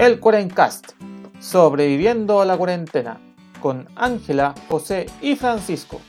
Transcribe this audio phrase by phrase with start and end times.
[0.00, 0.92] El Cuarencast,
[1.40, 3.20] sobreviviendo a la cuarentena,
[3.60, 6.00] con Ángela, José y Francisco.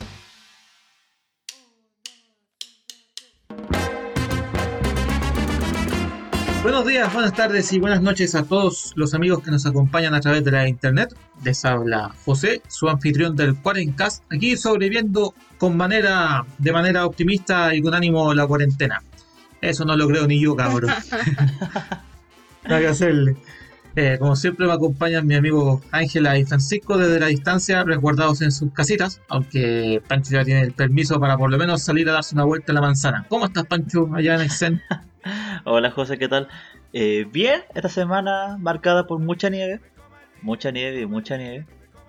[6.62, 10.20] Buenos días, buenas tardes y buenas noches a todos los amigos que nos acompañan a
[10.22, 11.14] través de la internet.
[11.44, 17.82] Les habla José, su anfitrión del Cuarencast, aquí sobreviviendo con manera, de manera optimista y
[17.82, 19.02] con ánimo la cuarentena.
[19.60, 20.94] Eso no lo creo ni yo, cabrón.
[22.64, 23.36] Nada que hacerle.
[23.94, 28.50] Eh, como siempre me acompañan mi amigo Ángela y Francisco desde la distancia, resguardados en
[28.50, 32.34] sus casitas, aunque Pancho ya tiene el permiso para por lo menos salir a darse
[32.34, 33.26] una vuelta en la manzana.
[33.28, 34.80] ¿Cómo estás, Pancho, allá en el Zen?
[35.64, 36.48] Hola José, ¿qué tal?
[36.94, 39.80] Eh, bien, esta semana marcada por mucha nieve,
[40.40, 41.66] mucha nieve y mucha nieve.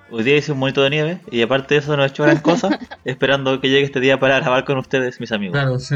[0.10, 2.38] Hoy día hice un monito de nieve y aparte de eso no he hecho gran
[2.40, 5.54] cosa, esperando que llegue este día para grabar con ustedes, mis amigos.
[5.54, 5.96] Claro, sí.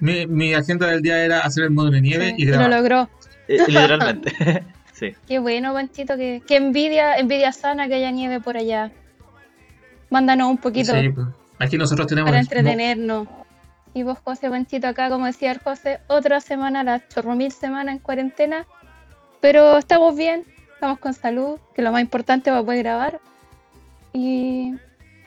[0.00, 2.70] Mi, mi agenda del día era hacer el modo de nieve y y lo grabar.
[2.70, 3.10] logró.
[3.48, 4.64] Eh, literalmente.
[4.98, 5.14] sí.
[5.26, 8.90] Qué bueno, Panchito, que, que envidia, envidia sana que haya nieve por allá.
[10.10, 11.26] Mándanos un poquito Sí, pues.
[11.58, 13.28] Aquí nosotros tenemos para entretenernos.
[13.94, 17.98] Y vos, José, Panchito, acá, como decía el José, otra semana, la chorromil semana en
[17.98, 18.66] cuarentena.
[19.40, 20.44] Pero estamos bien,
[20.74, 23.20] estamos con salud, que es lo más importante para poder grabar.
[24.12, 24.74] Y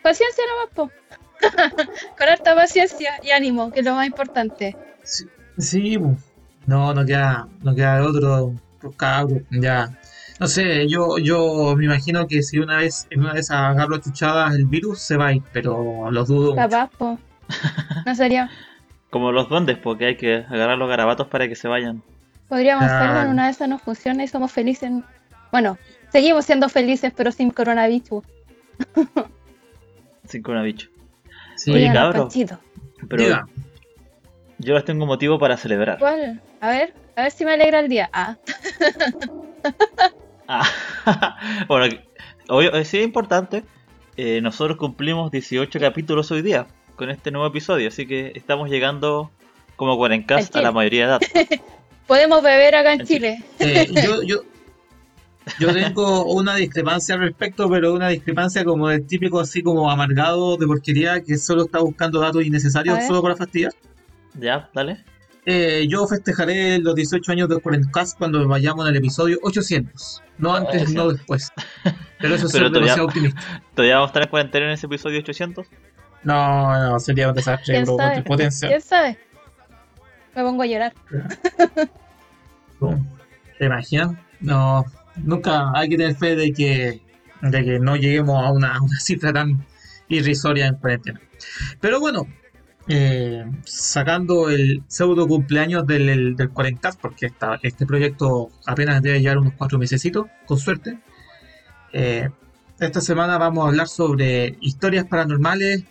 [0.04, 0.92] paciencia nomás, po.
[2.18, 4.76] con harta paciencia y ánimo, que es lo más importante.
[5.04, 5.26] Sí,
[5.58, 5.98] sí,
[6.66, 9.98] no, no queda, no queda otro, pues cabros, ya.
[10.40, 13.96] No sé, yo, yo me imagino que si una vez, en una de esas agarro
[13.96, 16.56] a chuchadas el virus se va a ir, pero lo dudo.
[16.56, 17.20] Capaz, po.
[18.06, 18.50] No sería.
[19.10, 22.02] Como los duendes, porque hay que agarrar los garabatos para que se vayan.
[22.48, 23.06] Podríamos Claro.
[23.06, 24.92] hacerlo, en una de esas no funciona y somos felices.
[25.52, 25.78] Bueno,
[26.12, 28.24] seguimos siendo felices, pero sin coronavirus.
[30.26, 30.90] Sin coronavirus.
[31.56, 32.22] Sí, Oye, Díganos, cabro.
[32.24, 32.60] Panchito.
[33.10, 33.48] Pero Diga.
[34.60, 35.98] yo les tengo motivo para celebrar.
[35.98, 36.40] ¿Cuál?
[36.62, 38.10] A ver, a ver si me alegra el día.
[38.14, 38.38] Ah,
[40.52, 40.66] Ah,
[41.68, 41.96] bueno,
[42.48, 43.64] obvio, sí es importante.
[44.18, 49.30] eh, nosotros cumplimos 18 capítulos hoy día con este nuevo episodio, así que estamos llegando
[49.76, 51.60] como En cuarencas a la mayoría de edad.
[52.08, 53.44] podemos beber acá en En Chile.
[53.60, 54.42] Eh, yo, yo,
[55.60, 60.58] yo tengo una discrepancia al respecto, pero una discrepancia como del típico así como amargado
[60.58, 63.72] de porquería que solo está buscando datos innecesarios solo para fastidiar.
[64.34, 64.70] ¿Ya?
[64.74, 65.06] Dale.
[65.46, 70.22] Eh, yo festejaré los 18 años de Cuarencast cuando vayamos en el episodio 800.
[70.38, 71.50] No antes, no después.
[72.20, 73.42] Pero eso es Pero ser todavía- demasiado optimista.
[73.74, 75.68] ¿Todavía vamos a estar en cuarentena en ese episodio 800?
[76.24, 78.18] No, no, sería un desastre, ¿Quién bro, sabe?
[78.18, 78.68] tu potencia.
[78.68, 79.18] ¿Quién sabe?
[80.36, 80.94] Me pongo a llorar.
[83.58, 84.12] ¿Te imaginas?
[84.40, 84.86] No,
[85.18, 87.02] nunca hay que tener fe de que,
[87.42, 89.66] de que no lleguemos a una, a una cifra tan
[90.08, 91.20] irrisoria en cuarentena.
[91.82, 92.28] Pero bueno,
[92.90, 99.22] eh, sacando el pseudo cumpleaños del, del, del Cuarencast, porque esta- este proyecto apenas debe
[99.22, 100.98] llevar unos cuatro mesecitos, con suerte.
[101.94, 102.30] eh,
[102.80, 105.84] esta semana vamos a hablar sobre historias paranormales,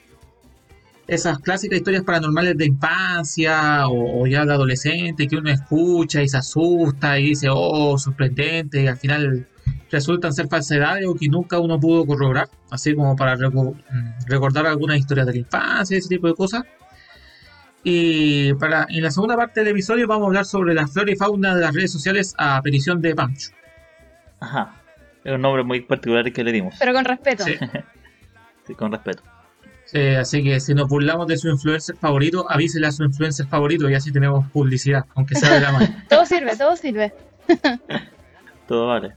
[1.07, 6.29] esas clásicas historias paranormales de infancia o, o ya de adolescente que uno escucha y
[6.29, 9.47] se asusta y dice, oh, sorprendente, y al final
[9.91, 13.73] resultan ser falsedades o que nunca uno pudo corroborar, así como para mm,
[14.27, 16.65] recordar algunas historias de la infancia, ese tipo de cosas.
[17.85, 21.17] Y para, en la segunda parte del episodio vamos a hablar sobre la flora y
[21.17, 23.51] fauna de las redes sociales a petición de Pancho.
[24.41, 24.75] Ajá.
[25.25, 26.75] Es un nombre muy particular que le dimos.
[26.79, 27.45] Pero con respeto.
[27.45, 27.55] Sí.
[28.67, 29.23] Sí, con respeto.
[29.95, 33.89] Eh, así que si nos burlamos de su influencer favorito, avísele a su influencer favorito
[33.89, 35.89] y así tenemos publicidad, aunque sea de la mano.
[36.11, 37.15] Todo sirve, todo sirve.
[38.69, 39.15] Todo vale.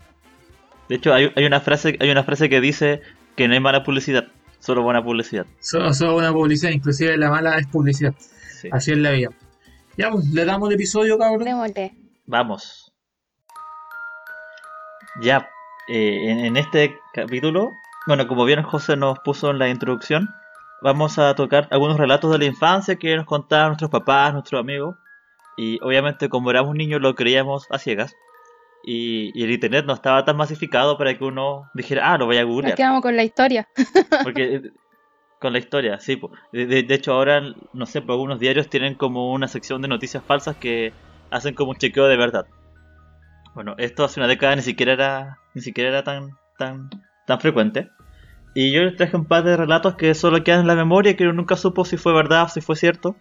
[0.88, 3.02] De hecho, hay, hay una frase hay una frase que dice
[3.36, 4.28] que no hay mala publicidad,
[4.60, 5.46] solo buena publicidad.
[5.60, 8.14] Solo, solo una publicidad, inclusive la mala es publicidad.
[8.62, 8.70] Sí.
[8.72, 9.30] Así es la vida.
[9.98, 11.44] Ya, pues, le damos el episodio, cabrón.
[11.46, 11.96] Démosle.
[12.26, 12.94] Vamos.
[15.22, 15.50] Ya,
[15.88, 17.72] eh, en, en este capítulo,
[18.08, 20.30] bueno, como bien José nos puso en la introducción,
[20.82, 24.96] vamos a tocar algunos relatos de la infancia que nos contaban nuestros papás, nuestros amigos.
[25.58, 28.16] Y obviamente como éramos niños lo creíamos a ciegas.
[28.84, 32.38] Y, y el internet no estaba tan masificado para que uno dijera, ah, lo voy
[32.38, 32.76] a Nos googlear.
[32.76, 33.68] quedamos con la historia.
[34.24, 34.72] Porque
[35.42, 36.16] con la historia, sí.
[36.16, 36.32] po.
[36.54, 37.42] De, de- de hecho, ahora,
[37.74, 40.94] no sé, por algunos diarios tienen como una sección de noticias falsas que
[41.32, 42.46] hacen como un chequeo de verdad.
[43.54, 46.90] Bueno, esto hace una década ni siquiera era, ni siquiera era tan, tan,
[47.26, 47.90] tan frecuente.
[48.54, 51.24] Y yo les traje un par de relatos que solo quedan en la memoria, que
[51.24, 53.16] uno nunca supo si fue verdad o si fue cierto.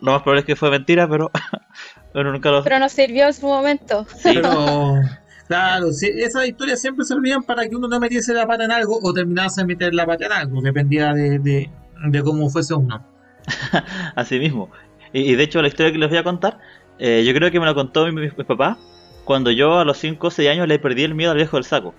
[0.00, 1.30] Lo más probable es que fue mentira, pero
[2.14, 2.62] uno nunca lo...
[2.64, 4.06] Pero nos sirvió en su momento.
[4.08, 4.50] Sí, Pero,
[5.46, 8.98] claro, sí, esas historias siempre servían para que uno no metiese la pata en algo
[9.02, 11.70] o terminase de meter la pata en algo, dependía de, de,
[12.08, 13.04] de cómo fuese uno.
[14.14, 14.70] Así mismo.
[15.12, 16.58] Y, y de hecho, la historia que les voy a contar,
[16.98, 18.76] eh, yo creo que me la contó mi, mi- mi papá
[19.24, 21.64] cuando yo a los 5 o 6 años le perdí el miedo al viejo del
[21.64, 21.94] saco.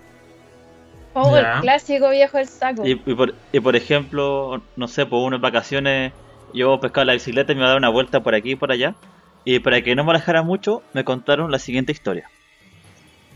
[1.14, 2.86] Oh, el clásico viejo el saco.
[2.86, 6.12] Y, y por, y por ejemplo, no sé, por unas vacaciones
[6.54, 8.70] yo pescaba la bicicleta y me iba a dar una vuelta por aquí y por
[8.72, 8.94] allá.
[9.44, 12.30] Y para que no me alejara mucho, me contaron la siguiente historia.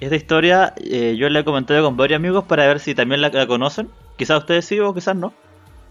[0.02, 3.28] Esta historia eh, yo la he comentado con varios amigos para ver si también la,
[3.28, 3.88] la conocen.
[4.16, 5.32] Quizás ustedes sí o quizás no.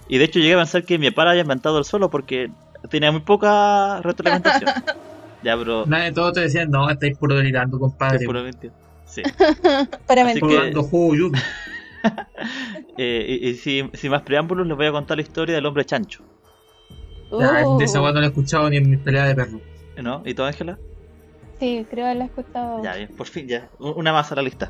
[0.10, 2.52] Y de hecho llegué a pensar que mi papá había inventado el solo porque
[2.90, 4.70] tenía muy poca retroalimentación.
[5.44, 5.86] ya, pero...
[5.86, 8.18] Nadie, todos te decían, no, estáis puro delirando, compadre.
[8.18, 8.74] es puro mentira.
[9.06, 9.22] Sí.
[10.08, 11.32] Para así que- jugo.
[12.98, 15.86] Eh, y y si, sin más preámbulos, les voy a contar la historia del hombre
[15.86, 16.24] chancho.
[17.32, 19.62] Ya, Uh, de esa weá no la he escuchado ni en mi pelea de perro.
[20.02, 20.22] ¿No?
[20.26, 20.78] ¿Y tú, Ángela?
[21.62, 22.84] Sí, creo haberla escuchado.
[22.84, 23.70] Ya, bien, por fin, ya.
[23.78, 24.68] Una más a la lista.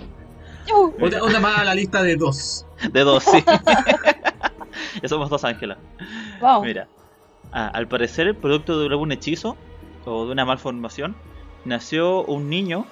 [0.69, 2.65] Uh, Otra, una más a la lista de dos.
[2.91, 3.41] De dos, sí.
[5.01, 5.77] ya somos dos, Ángela.
[6.41, 6.61] wow.
[6.61, 6.89] Mira,
[7.53, 9.55] ah, al parecer, producto de algún hechizo
[10.03, 11.15] o de una malformación,
[11.63, 12.85] nació un niño,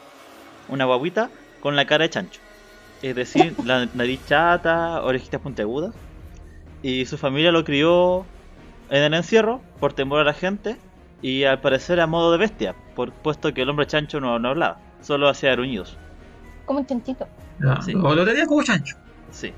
[0.70, 1.30] una guaguita,
[1.60, 2.40] con la cara de chancho.
[3.02, 5.94] Es decir, la nariz chata, orejitas puntiagudas.
[6.82, 8.26] Y su familia lo crió
[8.90, 10.78] en el encierro por temor a la gente
[11.22, 14.50] y al parecer a modo de bestia, por, puesto que el hombre chancho no, no
[14.50, 15.98] hablaba, solo hacía gruñidos.
[16.66, 17.28] Como un chanchito.
[17.84, 17.94] Sí.
[17.96, 18.96] O lo tenía como chancho.
[19.32, 19.54] Sí.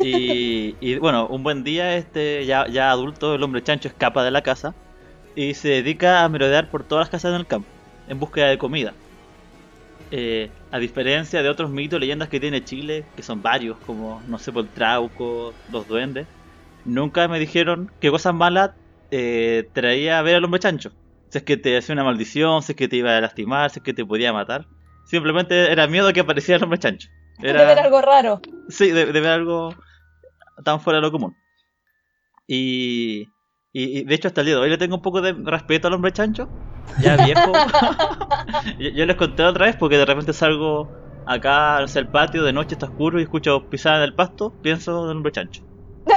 [0.00, 4.30] Y, y, bueno, un buen día, este ya, ya adulto, el hombre chancho escapa de
[4.30, 4.74] la casa
[5.34, 7.68] y se dedica a merodear por todas las casas en el campo
[8.08, 8.94] en búsqueda de comida.
[10.10, 14.22] Eh, a diferencia de otros mitos y leyendas que tiene Chile, que son varios, como
[14.26, 16.26] no sé, por el trauco, los duendes,
[16.84, 18.70] nunca me dijeron qué cosas malas
[19.10, 20.92] eh, traía a ver al hombre chancho.
[21.30, 23.80] Si es que te hacía una maldición, si es que te iba a lastimar, si
[23.80, 24.66] es que te podía matar.
[25.06, 27.08] Simplemente era miedo que apareciera el hombre chancho.
[27.38, 28.40] De ver algo raro.
[28.68, 29.74] Sí, de, de ver algo
[30.64, 31.36] tan fuera de lo común.
[32.46, 33.28] Y,
[33.72, 35.88] y, y de hecho hasta el día de hoy le tengo un poco de respeto
[35.88, 36.48] al hombre chancho.
[37.00, 37.52] Ya viejo.
[38.78, 40.90] yo, yo les conté otra vez porque de repente salgo
[41.26, 45.06] acá hacia el patio de noche, está oscuro y escucho pisadas en el pasto, pienso
[45.06, 45.62] del hombre chancho.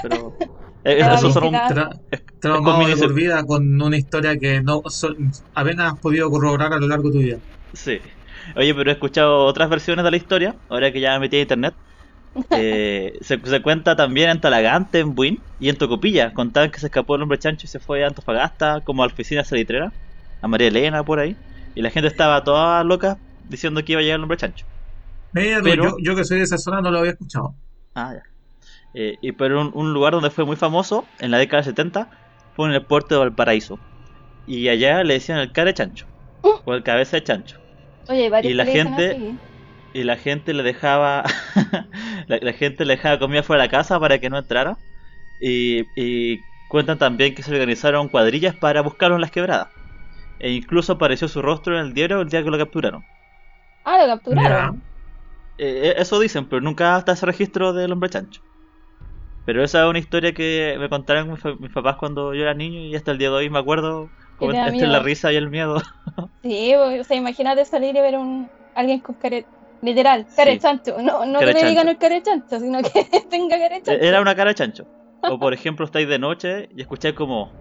[0.02, 0.34] Pero
[0.84, 1.74] eh, Te va a eso son un- visitar.
[1.74, 5.18] Tra es- traumado con de por vida con una historia que no sol-
[5.54, 7.38] apenas has podido corroborar a lo largo de tu vida.
[7.74, 8.00] Sí.
[8.56, 11.42] Oye, pero he escuchado otras versiones de la historia, ahora que ya me metí a
[11.42, 11.76] internet.
[12.52, 16.34] Eh, se, se cuenta también en Talagante, en Buin y en Tocopilla.
[16.34, 19.12] Contaban que se escapó el hombre chancho y se fue a Antofagasta, como a la
[19.14, 19.94] oficina salitrera,
[20.42, 21.38] a María Elena, por ahí.
[21.76, 24.66] Y la gente estaba toda loca diciendo que iba a llegar el hombre chancho.
[25.62, 27.56] Pero- yo, yo que soy de esa zona no lo había escuchado.
[27.96, 28.24] Ah, ya.
[28.94, 32.10] Eh, y pero un, un lugar donde fue muy famoso en la década del 70
[32.56, 33.80] fue en el puerto de Valparaíso.
[34.46, 36.06] Y allá le decían el cara de chancho,
[36.66, 37.58] o el cabeza de chancho.
[38.10, 39.40] Oye, varios Y la gente- así.
[39.94, 41.24] y la gente le dejaba
[42.28, 44.80] la, la gente le dejaba comida fuera de la casa para que no entrara
[45.40, 49.70] y, y cuentan también que se organizaron cuadrillas para buscarlo en las quebradas
[50.40, 53.06] e incluso apareció su rostro en el diario el día que lo capturaron
[53.84, 54.84] Ah, lo capturaron.
[55.58, 58.42] Eh, eso dicen pero nunca está ese registro del hombre chancho
[59.46, 62.96] pero esa es una historia que me contaron mis, papás cuando yo era niño y
[62.96, 65.82] hasta el día de hoy me acuerdo como da entre la risa y el miedo
[66.44, 69.46] Sí, o sea, imagínate salir y ver un alguien con care...
[69.84, 70.60] Literal, care Sí.
[70.60, 71.02] chancho.
[71.02, 74.04] No, no que le digan el care chancho, sino que tenga care chancho.
[74.04, 74.86] era una cara de chancho
[75.24, 77.52] o por ejemplo estáis de noche y escucháis como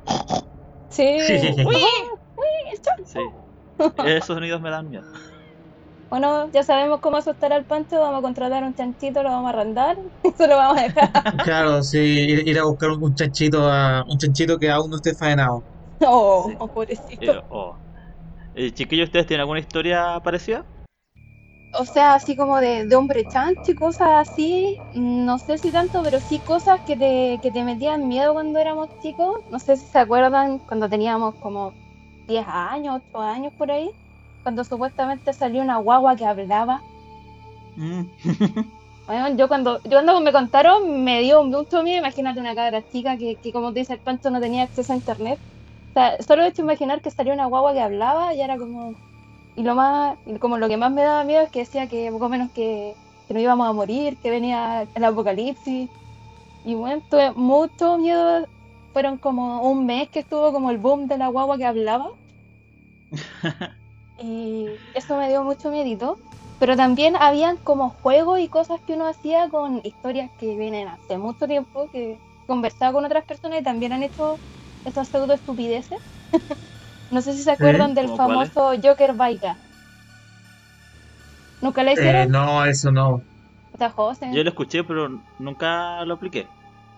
[0.89, 1.03] Sí.
[1.57, 1.77] Uy,
[2.37, 3.05] uy, el chancho.
[3.05, 3.21] Sí.
[4.05, 5.05] Esos sonidos me dan miedo.
[6.11, 8.01] Bueno, ya sabemos cómo asustar al pancho.
[8.01, 9.97] Vamos a contratar un chanchito, lo vamos a arrendar.
[10.25, 11.11] Eso lo vamos a dejar.
[11.45, 14.97] Claro, sí, ir, ir a buscar un, un chanchito a, un chanchito que aún no
[14.97, 15.65] esté faenado.
[16.03, 16.57] Oh, Sí.
[16.59, 17.33] oh, pobrecito.
[17.33, 17.77] Eh, oh.
[18.55, 20.65] Eh, chiquillos, ¿ustedes tienen alguna historia parecida?
[21.79, 26.03] O sea, así como de, de hombre chancho y cosas así, no sé si tanto,
[26.03, 29.37] pero sí cosas que te, que te metían miedo cuando éramos chicos.
[29.51, 31.73] No sé si se acuerdan cuando teníamos como
[32.27, 33.91] 10 años, 8 años por ahí,
[34.43, 36.83] cuando supuestamente salió una guagua que hablaba.
[37.77, 38.03] Mm.
[39.11, 43.17] Bueno, yo cuando, yo cuando me contaron me dio mucho miedo, imagínate una cabra chica
[43.17, 45.41] que, que como te dice el pancho no tenía acceso a internet.
[45.91, 48.95] O sea, solo de hecho imaginar que salió una guagua que hablaba y era como...
[49.57, 52.29] Y lo más, como lo que más me daba miedo es que decía que poco
[52.29, 52.95] menos que,
[53.27, 55.91] que nos íbamos a morir, que venía el apocalipsis.
[56.65, 58.47] Y bueno, tuve mucho miedo.
[58.93, 62.13] Fueron como un mes que estuvo como el boom de la guagua que hablaba.
[64.21, 66.17] Y eso me dio mucho miedito.
[66.59, 71.17] Pero también habían como juegos y cosas que uno hacía con historias que vienen hace
[71.17, 74.39] mucho tiempo, que conversaba con otras personas y también han hecho
[74.85, 75.99] estas pseudo estupideces.
[77.11, 79.57] no sé si se acuerdan del famoso Joker Baika.
[81.63, 82.31] ¿Nunca la Eh, hicieron?
[82.31, 83.23] no, eso no.
[83.97, 84.27] José.
[84.35, 85.09] Yo lo escuché, pero
[85.39, 86.47] nunca lo apliqué.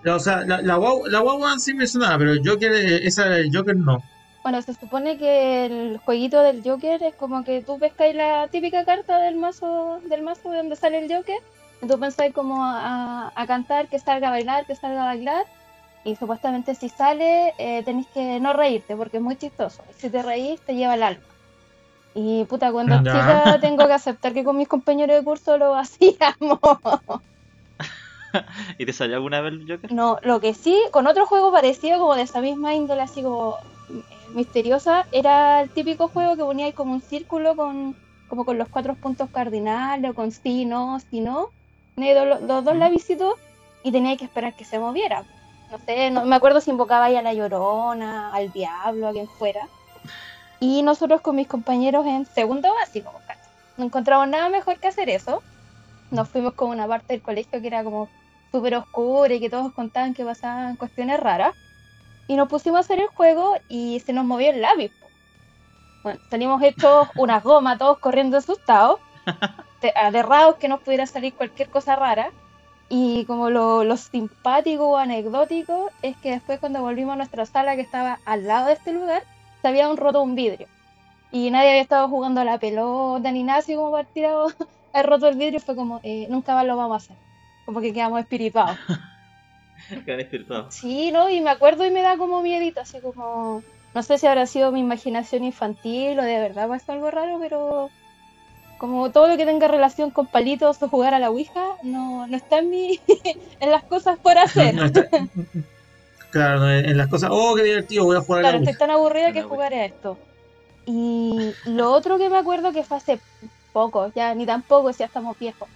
[0.04, 3.26] O sea, la, la, guagua, la guagua sí me sonaba, pero el Joker, eh, esa
[3.28, 3.98] del Joker no.
[4.42, 8.84] Bueno, se supone que el jueguito del Joker es como que tú pescáis la típica
[8.84, 11.38] carta del mazo, del mazo de donde sale el Joker,
[11.80, 15.44] y tú pensáis como a, a cantar, que salga a bailar, que salga a bailar,
[16.04, 19.84] y supuestamente si sale eh, tenéis que no reírte porque es muy chistoso.
[19.98, 21.22] Si te reís te lleva el alma.
[22.14, 23.12] Y puta, cuando Ya.
[23.12, 26.58] chica tengo que aceptar que con mis compañeros de curso lo hacíamos.
[28.78, 29.92] ¿Y te salió alguna vez el Joker?
[29.92, 33.58] No, lo que sí, con otro juego parecido, como de esa misma índole, así como
[34.34, 37.96] misteriosa, era el típico juego que ponía ahí como un círculo con
[38.28, 41.50] como con los cuatro puntos cardinales, o con sí, no, sí, no.
[41.96, 43.34] Los, los dos lapicitos
[43.82, 45.24] y tenía que esperar que se moviera.
[45.70, 49.28] No sé, no me acuerdo si invocaba ahí a la llorona, al diablo, a quien
[49.28, 49.68] fuera.
[50.60, 53.12] Y nosotros con mis compañeros en segundo básico,
[53.76, 55.42] no encontramos nada mejor que hacer eso.
[56.10, 58.08] Nos fuimos con una parte del colegio que era como
[58.50, 61.54] súper oscura y que todos contaban que pasaban cuestiones raras.
[62.32, 64.90] Y nos pusimos a hacer el juego y se nos movió el lápiz.
[66.02, 69.00] Bueno, salimos hechos unas gomas, todos corriendo asustados,
[69.82, 72.30] te- aterrados que nos pudiera salir cualquier cosa rara.
[72.88, 77.76] Y como lo, lo simpático o anecdótico es que después cuando volvimos a nuestra sala
[77.76, 79.22] que estaba al lado de este lugar,
[79.60, 80.68] se habían roto un vidrio.
[81.32, 84.36] Y nadie había estado jugando a la pelota ni nada así como tirar
[84.94, 87.16] ha roto el vidrio fue como, eh, nunca más lo vamos a hacer.
[87.66, 88.78] Como que quedamos espirituados.
[90.06, 90.74] Quedan espirituados.
[90.74, 91.28] Sí, ¿no?
[91.30, 93.62] Y me acuerdo y me da como miedito, así como...
[93.94, 97.90] No sé si habrá sido mi imaginación infantil o de verdad pasó algo raro, pero...
[98.78, 102.36] Como todo lo que tenga relación con palitos o jugar a la Ouija, no, no
[102.36, 102.98] está en, mi,
[103.60, 104.74] en las cosas por hacer.
[104.74, 105.06] No está-
[106.32, 108.72] claro, no, en las cosas, oh, qué divertido, voy a jugar a Claro, la estoy
[108.72, 108.78] Ouija.
[108.86, 110.18] tan aburrida que jugaré a esto.
[110.86, 113.20] Y lo otro que me acuerdo que fue hace
[113.72, 115.68] poco, ya ni tampoco, ya estamos viejos.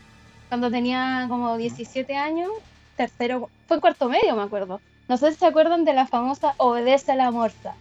[0.48, 2.50] Cuando tenía como 17 años,
[2.96, 4.80] tercero, fue en cuarto medio, me acuerdo.
[5.08, 7.74] No sé si se acuerdan de la famosa Obedece a la Morsa.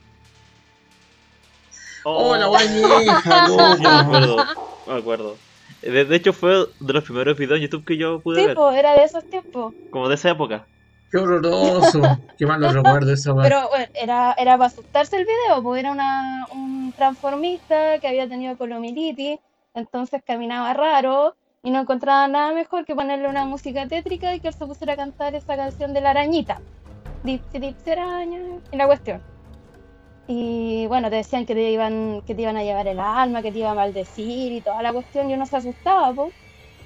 [2.03, 4.37] Oh, la Oh, guay hija, no, yo me acuerdo.
[4.85, 5.37] Me acuerdo.
[5.81, 8.55] De, de hecho, fue de los primeros videos en YouTube que yo pude Sí, ver.
[8.55, 9.73] pues, era de esos tiempos.
[9.89, 10.67] Como de esa época.
[11.11, 12.01] Qué horroroso.
[12.37, 13.43] Qué mal lo recuerdo weá.
[13.43, 18.27] Pero bueno, era, era para asustarse el video, pues era una, un transformista que había
[18.27, 19.39] tenido colomilitis,
[19.73, 24.49] entonces caminaba raro y no encontraba nada mejor que ponerle una música tétrica y que
[24.49, 26.61] él se pusiera a cantar esa canción de la arañita.
[27.23, 28.39] Dipsy dipsy araña,
[28.71, 29.19] y la cuestión.
[30.27, 33.51] Y bueno, te decían que te iban, que te iban a llevar el alma, que
[33.51, 36.33] te iban a maldecir y toda la cuestión, yo no se asustaba, pues.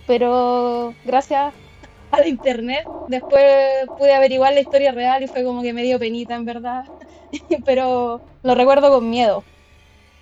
[0.07, 1.53] Pero gracias
[2.11, 2.87] a la internet.
[3.07, 6.85] Después pude averiguar la historia real y fue como que me dio penita, en verdad.
[7.65, 9.43] Pero lo recuerdo con miedo.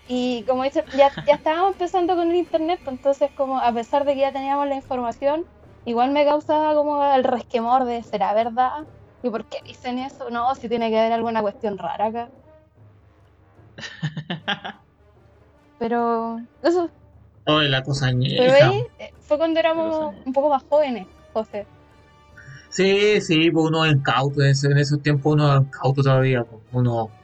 [0.08, 4.06] Y como dice, ya, ya estábamos empezando con el internet, pues entonces como a pesar
[4.06, 5.48] de que ya teníamos la información,
[5.86, 8.72] igual me causaba como el resquemor de ¿será verdad?
[9.22, 10.30] ¿Y por qué dicen eso?
[10.32, 12.32] No, si tiene que haber alguna cuestión rara acá.
[15.78, 16.92] Pero eso,
[17.46, 21.70] Oh, la cosa pero ahí eh, fue cuando éramos un poco más jóvenes, José.
[22.70, 26.44] Sí, sí, pues uno es incauto, en ese- en esos tiempos uno es incauto todavía,
[26.44, 27.17] pues, uno,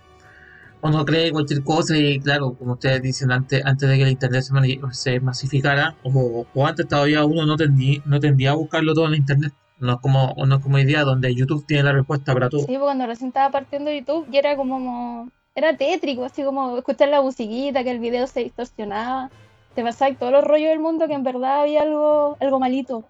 [0.83, 4.43] uno cree cualquier cosa y claro, como ustedes dicen, antes, antes de que el internet
[4.91, 9.15] se, masificara, o, o antes todavía uno no tendía, no tendía a buscarlo todo en
[9.15, 12.49] internet, no es como, no es como hoy día donde YouTube tiene la respuesta para
[12.49, 12.61] todo.
[12.61, 17.09] Sí, porque cuando recién estaba partiendo YouTube y era como, era tétrico, así como escuchar
[17.09, 19.31] la musiquita, que el video se distorsionaba.
[19.75, 23.05] Te pasaba todos los rollos del mundo que en verdad había algo, algo malito.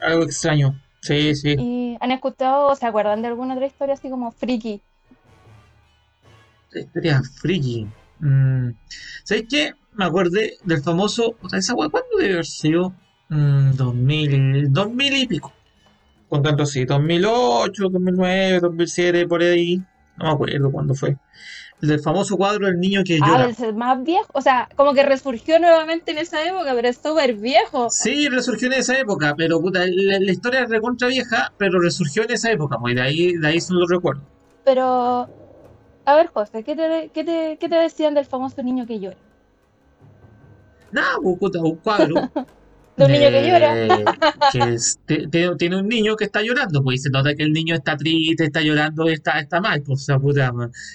[0.00, 1.56] Algo extraño, sí, sí.
[1.58, 4.82] ¿Y han escuchado o se acuerdan de alguna otra historia así como friki?
[6.80, 7.86] Historia friki.
[8.20, 8.70] Mm,
[9.24, 9.72] ¿Sabes qué?
[9.94, 11.36] Me acordé del famoso.
[11.42, 12.94] O sea, esa weá, ¿cuándo debe haber sido?
[13.28, 15.52] Mm, 2000, 2000 y pico.
[16.28, 19.76] Con tanto así, 2008, 2009, 2007, por ahí.
[20.16, 21.16] No me acuerdo cuándo fue.
[21.82, 23.44] El del famoso cuadro del niño que Ah, llora.
[23.46, 26.96] el ser más viejo, o sea, como que resurgió nuevamente en esa época, pero es
[26.96, 27.90] súper viejo.
[27.90, 32.22] Sí, resurgió en esa época, pero puta, la, la historia es recontra vieja, pero resurgió
[32.22, 34.22] en esa época, pues, y de ahí, de ahí se lo recuerdo.
[34.64, 35.28] Pero,
[36.06, 39.16] a ver, José, ¿qué te, qué te, qué te decían del famoso niño que llora?
[40.92, 42.14] Nada, pues, puta, un cuadro.
[42.96, 43.76] De un niño que llora.
[43.76, 44.04] eh,
[44.52, 47.42] que es- te- te- tiene un niño que está llorando, pues y se nota que
[47.42, 49.82] el niño está triste, está llorando y está, está mal.
[49.82, 50.52] Pues, o sea, puta,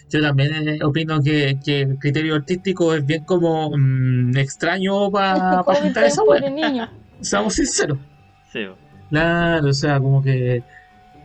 [0.09, 5.61] yo también eh, opino que, que el criterio artístico es bien como mm, extraño para
[5.65, 6.89] ¿Cómo pintar esa un?
[7.19, 7.97] Seamos sinceros.
[8.53, 8.65] Sí.
[9.09, 10.63] Claro, o sea, como que,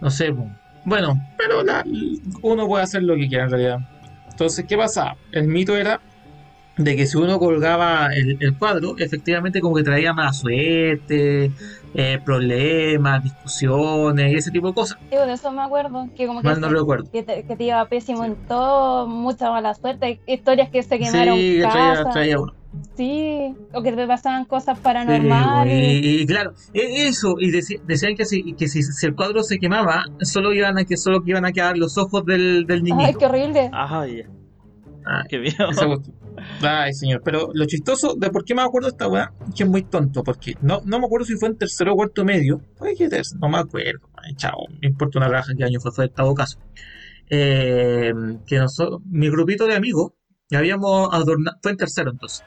[0.01, 0.49] no sé, pues.
[0.85, 1.85] Bueno, pero la-
[2.43, 3.79] uno puede hacer lo que quiera en realidad.
[4.31, 5.17] Entonces, ¿qué pasa?
[5.33, 6.01] El mito era
[6.77, 11.53] de que si uno colgaba el, el cuadro, efectivamente como que traía mala suerte,
[11.95, 14.99] eh, problemas, discusiones y ese tipo de cosas.
[15.09, 16.09] Digo, de eso me acuerdo.
[16.17, 17.09] Que como que, Mal no se- recuerdo.
[17.13, 18.31] que te, que te iba pésimo Sí.
[18.31, 22.53] en todo, mucha mala suerte, historias que se quemaron Sí, que traía, traía uno.
[22.97, 25.73] Sí, o que te pasaban cosas Sí, paranormales.
[26.05, 29.59] y, y claro, e- eso, y decían que, si, que si, si el cuadro se
[29.59, 33.07] quemaba, solo iban a que solo que iban a quedar los ojos del, del niñito.
[33.07, 33.71] Ay, qué horrible.
[33.73, 34.25] Ay, ya.
[35.07, 35.55] Ah, qué miedo.
[36.63, 39.69] Ay, señor, pero lo chistoso de por qué me acuerdo de esta weá, que es
[39.69, 42.95] muy tonto, porque no, no me acuerdo si fue en tercero o cuarto medio, Ay,
[42.97, 46.07] qué tercero, no me acuerdo, ay, chao, me importa una raja qué año fue, fue
[46.07, 46.59] en todo caso.
[47.31, 48.13] Eh,
[48.47, 50.13] que nosotros, mi grupito de amigos,
[50.53, 52.45] habíamos adornado, fue en tercero entonces,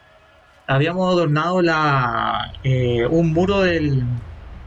[0.67, 4.03] habíamos adornado la, eh, un muro del,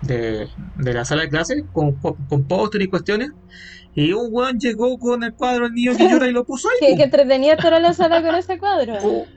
[0.02, 3.30] de, de la sala de clases con, con, póster y cuestiones,
[3.94, 6.96] y un weón llegó con el cuadro del niño que llora y lo puso ahí.
[6.96, 8.94] Qué entretenida estar la sala con ese cuadro.
[9.02, 9.26] Oh.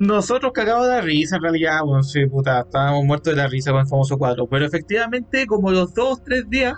[0.00, 3.72] Nosotros cagados de la risa, en realidad, bueno, sí, puta, estábamos muertos de la risa
[3.72, 4.46] con el famoso cuadro.
[4.46, 6.76] Pero efectivamente, como los dos, tres días,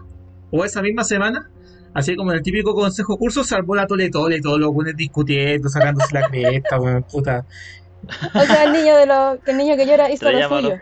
[0.51, 1.51] o esa misma semana,
[1.93, 4.97] así como en el típico consejo curso, se armó la tole tole, todos los buenos
[4.97, 6.79] discutiendo, sacándose la cresta,
[7.13, 7.47] puta.
[8.35, 10.75] O sea, el niño de lo, que el niño que llora hizo lo suyo.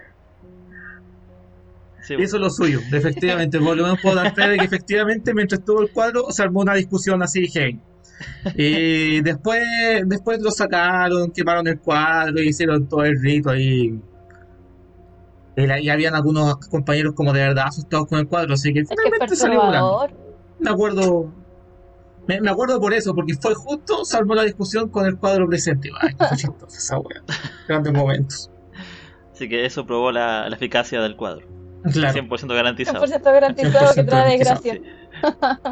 [2.02, 2.14] Sí.
[2.14, 5.58] Eso es lo suyo, efectivamente, por lo menos puedo dar fe de que efectivamente mientras
[5.60, 7.78] estuvo el cuadro se armó una discusión así heavy.
[8.54, 9.62] Y después,
[10.06, 14.00] después lo sacaron, quemaron el cuadro y hicieron todo el rito ahí.
[15.56, 18.80] Y, la- y habían algunos compañeros como de verdad asustados con el cuadro, así que
[18.80, 20.08] Es que finalmente salió volando.
[20.60, 21.30] Me acuerdo,
[22.28, 25.90] me, me acuerdo por eso, porque fue justo, armó la discusión con el cuadro presente.
[26.00, 26.14] Ay,
[26.68, 27.22] esa wea.
[27.66, 28.50] Grandes momentos.
[29.32, 31.46] Así que eso probó la, la eficacia del cuadro.
[31.92, 32.20] Claro.
[32.20, 33.04] 100% garantizado.
[33.04, 34.80] 100% garantizado que 100% trae desgracia.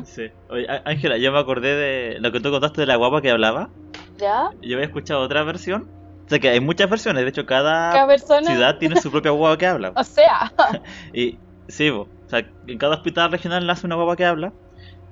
[0.05, 0.31] Sí.
[0.49, 3.71] Oye, Ángela, yo me acordé de lo que tú contaste de la guapa que hablaba.
[4.17, 4.51] ¿Ya?
[4.63, 5.89] Yo había escuchado otra versión.
[6.25, 8.51] O sea que hay muchas versiones, de hecho cada, Cada persona.
[8.51, 9.93] ciudad tiene su propia guapa que habla.
[9.97, 10.53] O sea,
[11.13, 14.53] Y sí, po, o sea, en cada hospital regional nace una guapa que habla.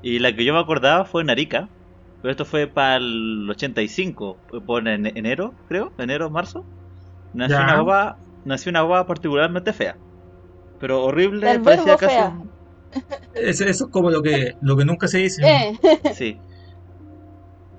[0.04, 1.68] Y la que yo me acordaba fue en Arica.
[2.20, 6.64] Pero esto fue para el 85, fue por en enero, creo, enero, marzo.
[7.32, 7.64] Nació Ya.
[7.64, 9.96] una guapa, nació una particularmente fea.
[10.78, 12.50] Pero horrible, parecía casi un-
[13.34, 15.42] Eso, eso es como lo que, lo que nunca se dice.
[15.42, 15.48] ¿no?
[15.48, 15.78] eh,
[16.14, 16.38] Sí.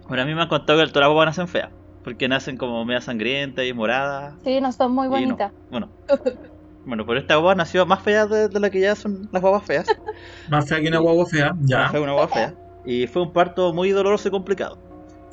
[0.08, 1.72] Bueno, a mí me han contado que todas las nacen feas.
[2.04, 4.36] Porque nacen como media sangrientas y moradas.
[4.44, 5.12] sí, no son muy no.
[5.12, 5.52] bonitas.
[5.70, 5.90] Bueno.
[6.86, 9.64] Bueno, pero esta guapa nació más fea de, de la que ya son las guapas
[9.66, 9.88] feas.
[10.50, 11.90] Más fea que una guagua fea, ya.
[11.90, 12.56] Fue una guapa fea.
[12.88, 14.78] Y fue un parto muy doloroso y complicado.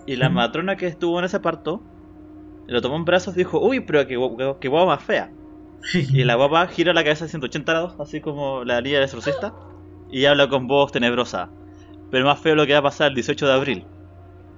[0.06, 0.34] Y la Mm.
[0.34, 1.82] matrona que estuvo en ese parto
[2.66, 4.16] lo tomó en brazos y dijo, uy, pero qué,
[4.58, 5.30] qué- más fea.
[5.92, 9.52] Y la guapa gira la cabeza a 180 grados, así como la liga del exorcista,
[10.10, 11.50] y habla con voz tenebrosa.
[12.10, 13.84] Pero más feo lo que va a pasar el 18 de abril.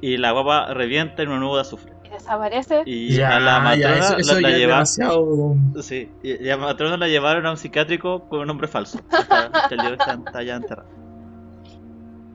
[0.00, 1.93] Y la guapa revienta en un nudo de azufre.
[2.14, 2.82] Desaparece.
[2.86, 5.56] Y Ya, a la matrona ya, eso, eso la, la ya es lleva- demasiado.
[5.82, 8.98] Sí, y, y a la matrona la llevaron a un psiquiátrico con un nombre falso.
[9.10, 10.88] Hasta, hasta el día está, está ya enterrada.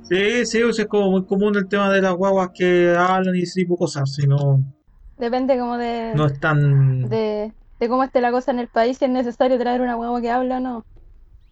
[0.04, 3.36] Sí, sí, o sea, es como muy común el tema de las guaguas que hablan
[3.36, 4.12] y ese tipo de cosas.
[4.14, 4.60] Si no,
[5.18, 7.04] Depende como de, no es tan.
[7.10, 10.20] de, de cómo esté la cosa en el país, si es necesario traer una huevo
[10.20, 10.84] que habla o no.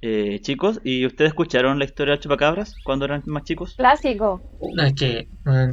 [0.02, 3.76] Eh, chicos, ¿y ustedes escucharon la historia de chupacabras cuando eran más chicos?
[3.76, 4.42] Clásico.
[4.78, 5.72] Es que, eh,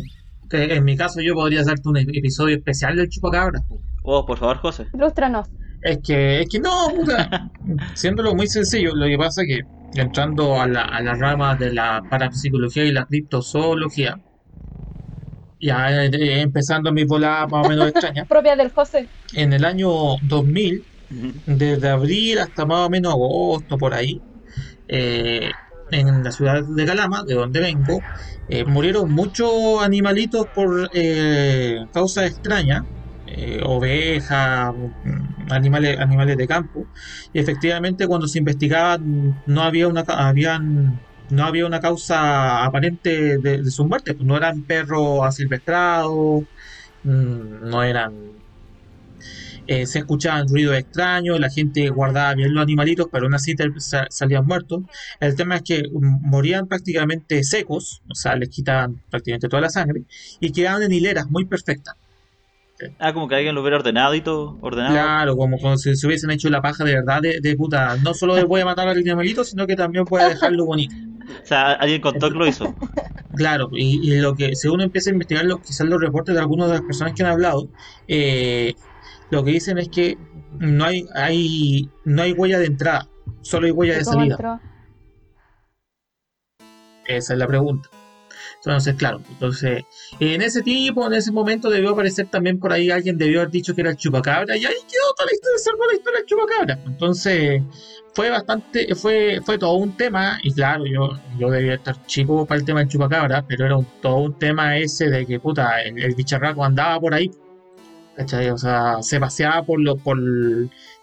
[0.49, 3.63] que en mi caso, yo podría hacerte un episodio especial del chupacabras.
[4.03, 4.87] Oh, por favor, José.
[4.93, 5.49] Ilústranos.
[5.83, 7.51] Es que, es que no, puta.
[7.95, 11.73] Siéndolo muy sencillo, lo que pasa es que entrando a la, a la rama de
[11.73, 14.19] la parapsicología y la criptozoología,
[15.61, 19.09] ya eh, empezando mis voladas más o menos extrañas, Propia del José.
[19.35, 19.89] en el año
[20.23, 20.85] 2000,
[21.47, 24.21] desde abril hasta más o menos agosto, por ahí,
[24.89, 25.51] eh,
[25.91, 28.07] en la ciudad de Calama, de donde vengo,
[28.47, 29.51] eh, murieron muchos
[29.83, 32.83] animalitos por eh, causas extrañas,
[33.27, 36.89] eh, ovejas, mm, animales, animales de campo,
[37.33, 40.05] y efectivamente cuando se investigaban no había una,
[41.29, 46.45] no había una causa aparente de, de sus muertes, pues no eran perros asilvestrados,
[47.03, 48.44] mm, no eran
[49.67, 53.69] eh, se escuchaban ruidos extraños, la gente guardaba bien los animalitos, pero aún así te-
[53.79, 54.83] sa- salían muertos.
[55.21, 59.71] El tema es que mm, morían prácticamente secos, o sea, les quitaban prácticamente toda la
[59.71, 60.03] sangre
[60.41, 61.95] y quedaban en hileras muy perfectas.
[62.99, 64.59] Ah, como que alguien lo hubiera ordenado y todo.
[64.61, 64.95] Ordenado.
[64.95, 67.97] Claro, como, como si se hubiesen hecho la paja de verdad de, de puta.
[68.03, 70.95] No solo voy a matar al animalito, sino que también a dejarlo bonito.
[71.27, 72.75] O sea, alguien contó que lo hizo.
[73.37, 76.41] Claro, y, y lo que si uno empieza a investigar los, quizás los reportes de
[76.41, 77.69] algunas de las personas que han hablado,
[78.07, 78.75] eh,
[79.31, 80.17] lo que dicen es que
[80.59, 83.09] no hay, hay no hay huella de entrada,
[83.43, 84.35] solo hay huella ¿Y de salida.
[84.35, 84.61] entró?
[87.07, 87.89] Esa es la pregunta.
[88.57, 89.85] Entonces, claro, entonces,
[90.21, 93.75] en ese tiempo, en ese momento debió aparecer también por ahí alguien debió haber dicho
[93.75, 96.79] que era el chupacabra y ahí quedó toda la historia, salvó la historia del chupacabra.
[96.87, 97.63] Entonces,
[98.15, 102.59] fue bastante, fue, fue todo un tema, y claro, yo, yo debía estar chico para
[102.61, 106.03] el tema del chupacabra, pero era un- todo un tema ese de que puta, el,
[106.03, 107.31] el bicharraco andaba por ahí,
[108.17, 108.51] ¿cachai?
[108.51, 110.19] O sea, se paseaba por lo, por,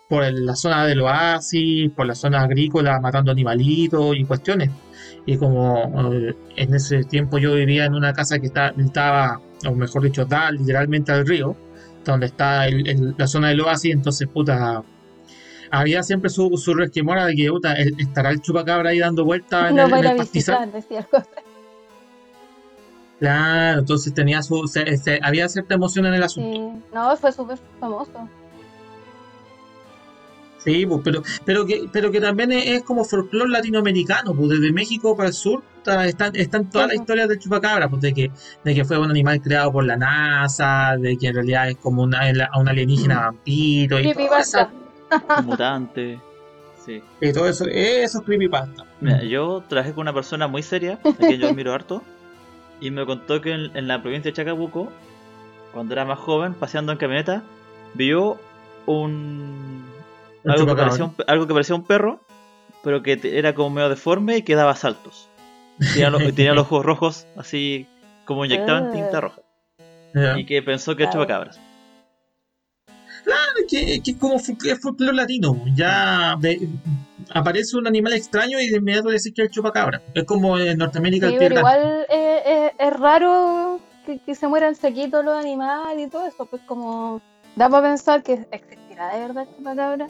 [0.10, 4.70] por la zona del oasis, por la zona agrícola, matando animalitos y cuestiones.
[5.26, 9.72] Y como eh, en ese tiempo yo vivía en una casa que está- estaba, o
[9.76, 11.56] mejor dicho, da literalmente al río,
[12.04, 14.82] donde está el- el- la zona del oasis, entonces, puta,
[15.70, 19.76] había siempre su, su resquemora de que, puta, estará el chupacabra ahí dando vueltas en
[19.76, 20.70] No el, en el pastizal.
[20.72, 21.08] visitar, decía.
[23.22, 26.50] Claro, entonces tenía su, se- se- había cierta emoción en el asunto.
[26.82, 26.84] Sí.
[26.94, 28.28] No, fue súper famoso.
[30.64, 34.72] Sí, pues, pero, pero que, pero que también es, es como folclore latinoamericano, pues desde
[34.72, 38.14] México para el sur está- están, están todas las Sí, historias del chupacabra, pues de
[38.14, 38.32] que,
[38.64, 42.04] de que fue un animal creado por la NASA, de que en realidad es como
[42.04, 42.22] una,
[42.60, 44.72] un alienígena vampiro y Creepypasta.
[45.40, 46.20] Un mutante.
[46.86, 47.04] Sí.
[47.22, 48.86] y todo eso, eso es creepypasta.
[49.02, 52.02] Mira, yo trabajé con una persona muy seria, a quien yo admiro harto,
[52.82, 54.92] y me contó que en, en la provincia de Chacabuco,
[55.72, 57.44] cuando era más joven, paseando en camioneta,
[57.94, 58.38] vio
[58.86, 59.86] un.
[60.44, 62.20] Un Algo que, parecía un, algo que parecía un perro,
[62.84, 65.30] pero que era como medio deforme y que daba saltos.
[65.94, 67.88] Tenía, tenía los ojos rojos, así
[68.26, 68.92] como inyectaban Ah.
[68.92, 69.42] tinta roja.
[70.14, 70.38] Ya.
[70.38, 71.60] Y que pensó que era chupacabras.
[73.24, 76.68] Claro, que, que es como es folclore latino, ya de-
[77.34, 80.02] aparece un animal extraño y de inmediato le decís que es el chupacabra.
[80.14, 84.48] Es como en Norteamérica Sí, el pero igual eh, eh, es raro que, que se
[84.48, 87.22] mueran sequitos los animales y todo eso, pues como
[87.56, 90.08] da para pensar que existirá de verdad este chupacabra.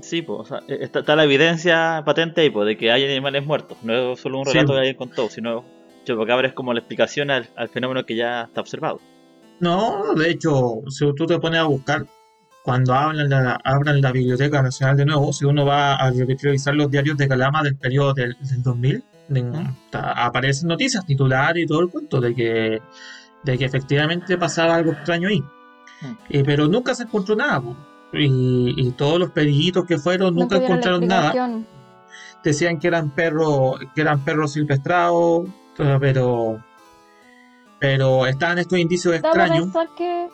[0.00, 3.04] Sí, pues, o sea, eh, está, está la evidencia patente ahí, pues, de que hay
[3.04, 3.76] animales muertos.
[3.82, 4.72] No es solo un Sí, relato po.
[4.72, 5.64] que alguien contó, sino
[6.04, 9.00] chupacabra es como la explicación al, al fenómeno que ya está observado.
[9.62, 12.04] No, de hecho, si tú te pones a buscar,
[12.64, 16.90] cuando hablan la, abran la Biblioteca Nacional de nuevo, si uno va a revisar los
[16.90, 21.80] diarios de Calama del periodo del, del 2000, en- ta- aparecen noticias, titulares y todo
[21.80, 22.82] el cuento de que,
[23.44, 25.42] de que efectivamente pasaba algo extraño ahí.
[26.28, 27.62] Eh, pero nunca se encontró nada.
[28.12, 31.32] Y, y todos los periquitos que fueron nunca encontraron nada.
[32.44, 35.46] Decían que eran perros, que eran perros silvestrados,
[36.00, 36.62] pero
[37.82, 39.64] pero estaban estos indicios Da para extraños.
[39.66, 40.28] pensar que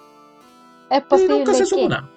[0.91, 1.89] es Y posible nunca se supo que...
[1.89, 2.09] nada.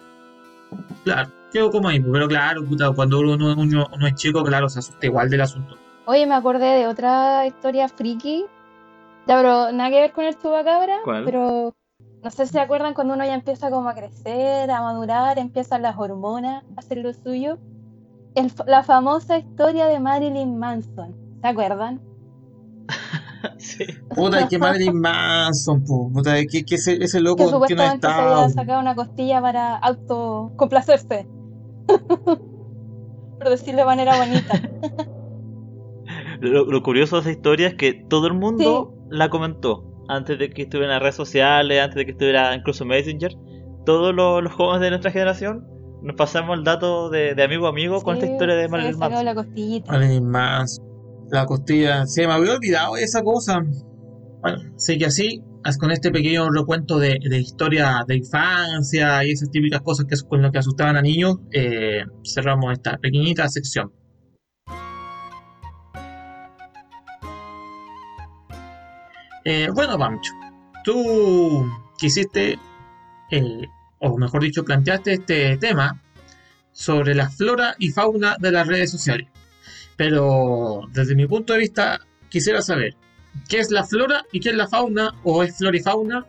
[1.05, 4.79] Claro, quedó como ahí, pero claro, puta, cuando uno, uno- uno es chico, claro, se
[4.79, 5.77] asusta igual del asunto.
[6.05, 8.45] Oye, me acordé de otra historia friki.
[9.25, 10.97] Ya, pero nada que ver con el chupacabra.
[11.05, 11.23] ¿Cuál?
[11.23, 11.73] Pero
[12.23, 15.81] no sé si se acuerdan cuando uno ya empieza como a crecer, a madurar, empiezan
[15.81, 17.57] las hormonas a hacer lo suyo.
[18.35, 21.15] El la famosa historia de Marilyn Manson.
[21.41, 22.01] ¿Se acuerdan?
[23.57, 23.85] sí.
[24.15, 28.07] Puta, que Marilyn Manson, pu, puta, que, que ese, ese Que loco que no supuestamente
[28.07, 28.43] se está.
[28.43, 31.27] había sacado una costilla para autocomplacerse.
[31.87, 34.61] Por decirlo de manera bonita.
[36.41, 39.85] Lo, lo curioso de esa historia es que todo el mundo la comentó.
[40.07, 43.31] Antes de que estuviera en las redes sociales, antes de que estuviera incluso Messenger.
[43.85, 45.65] Todos los, los jóvenes de nuestra generación
[46.01, 49.25] nos pasamos el dato de, de amigo a amigo con esta historia de Marilyn Manson.
[49.25, 49.91] la costillita.
[49.91, 50.85] Marilyn Manson,
[51.31, 52.05] la costilla.
[52.05, 53.61] Se me había olvidado esa cosa.
[54.41, 59.31] Bueno, sí que así, as- con este pequeño recuento de, de historia de infancia y
[59.31, 63.91] esas típicas cosas que con las que asustaban a niños, eh, cerramos esta pequeñita sección.
[69.43, 70.31] Eh, bueno, Pancho,
[70.83, 71.65] tú
[71.97, 72.59] quisiste,
[73.99, 75.99] o mejor dicho, planteaste este tema
[76.71, 79.27] sobre la flora y fauna de las redes sociales.
[80.01, 82.95] Pero desde mi punto de vista, quisiera saber,
[83.47, 85.11] ¿qué es la flora y qué es la fauna?
[85.23, 86.25] ¿O es flora y fauna?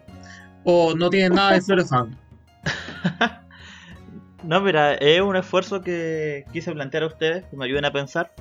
[0.65, 2.19] ¿O no tiene nada de flora y fauna?
[4.43, 8.35] No, mira, es un esfuerzo que quise plantear a ustedes, que me ayuden a pensar,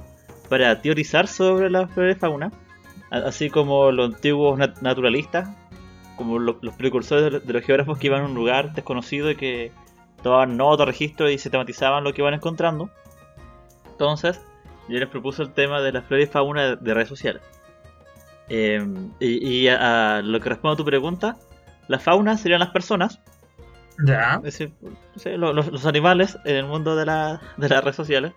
[0.50, 2.52] para teorizar sobre la flora y fauna,
[3.10, 5.48] así como los antiguos nat- naturalistas,
[6.18, 9.38] como lo- los precursores de, de los geógrafos que iban a un lugar desconocido y
[9.38, 9.72] que
[10.24, 12.90] tomaban nota, registro y sistematizaban lo que iban encontrando.
[13.92, 14.42] Entonces,
[14.92, 17.42] yo les propuse el tema de la flora y fauna de, de redes sociales.
[18.50, 18.86] Eh,
[19.20, 21.38] y y a, a lo que responde a tu pregunta,
[21.88, 23.20] la fauna serían las personas,
[24.06, 24.72] Ya, es decir,
[25.38, 28.34] los, los animales en el mundo de, la- de las redes sociales.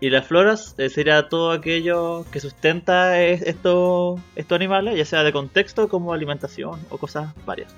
[0.00, 5.22] Y las floras eh, sería todo aquello que sustenta es- estos estos animales, ya sea
[5.22, 7.74] de contexto como alimentación o cosas varias.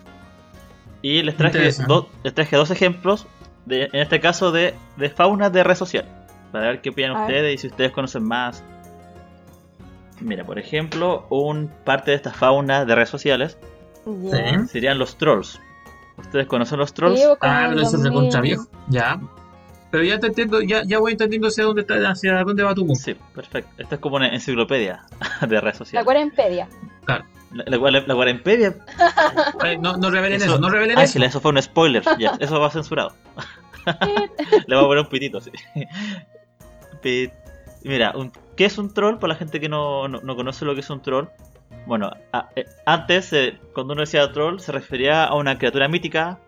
[1.03, 3.27] Y les traje, do- les traje dos ejemplos,
[3.66, 6.07] de, en este caso de, de fauna de red social,
[6.55, 7.23] para ver qué opinan A ver.
[7.27, 8.62] ustedes y si ustedes conocen más.
[10.21, 13.59] Mira, por ejemplo, un parte de esta fauna de redes sociales.
[14.05, 14.69] Sí.
[14.69, 15.61] serían los trolls.
[16.17, 17.19] ¿Ustedes conocen los trolls?
[17.19, 18.12] Sí, Ah, pero eso es de 2000.
[18.12, 18.67] contra viejo.
[18.88, 19.21] Ya.
[19.90, 22.87] Pero ya te entiendo, ya, ya voy entendiendo hacia dónde está, hacia dónde va tu
[22.87, 23.01] punto.
[23.01, 23.71] Sí, perfecto.
[23.79, 25.03] Esta es como una enciclopedia
[25.40, 26.07] de redes La sociales.
[27.07, 27.25] La,
[27.67, 28.75] la, la, la Guarempedia.
[29.64, 31.38] Eh, no, no revelen Eso- eso, no revelen Ángela, eso.
[31.38, 32.03] eso fue un spoiler.
[32.19, 33.14] Ya, eso va censurado.
[34.67, 35.51] Le voy a poner un pitito, sí.
[37.05, 37.31] Pit.
[37.85, 39.19] Mira, un- ¿qué es un troll?
[39.19, 41.27] Para la gente que no, no, no conoce lo que es un troll.
[41.87, 46.38] Bueno, a- eh, antes, eh, cuando uno decía troll, se refería a una criatura mítica,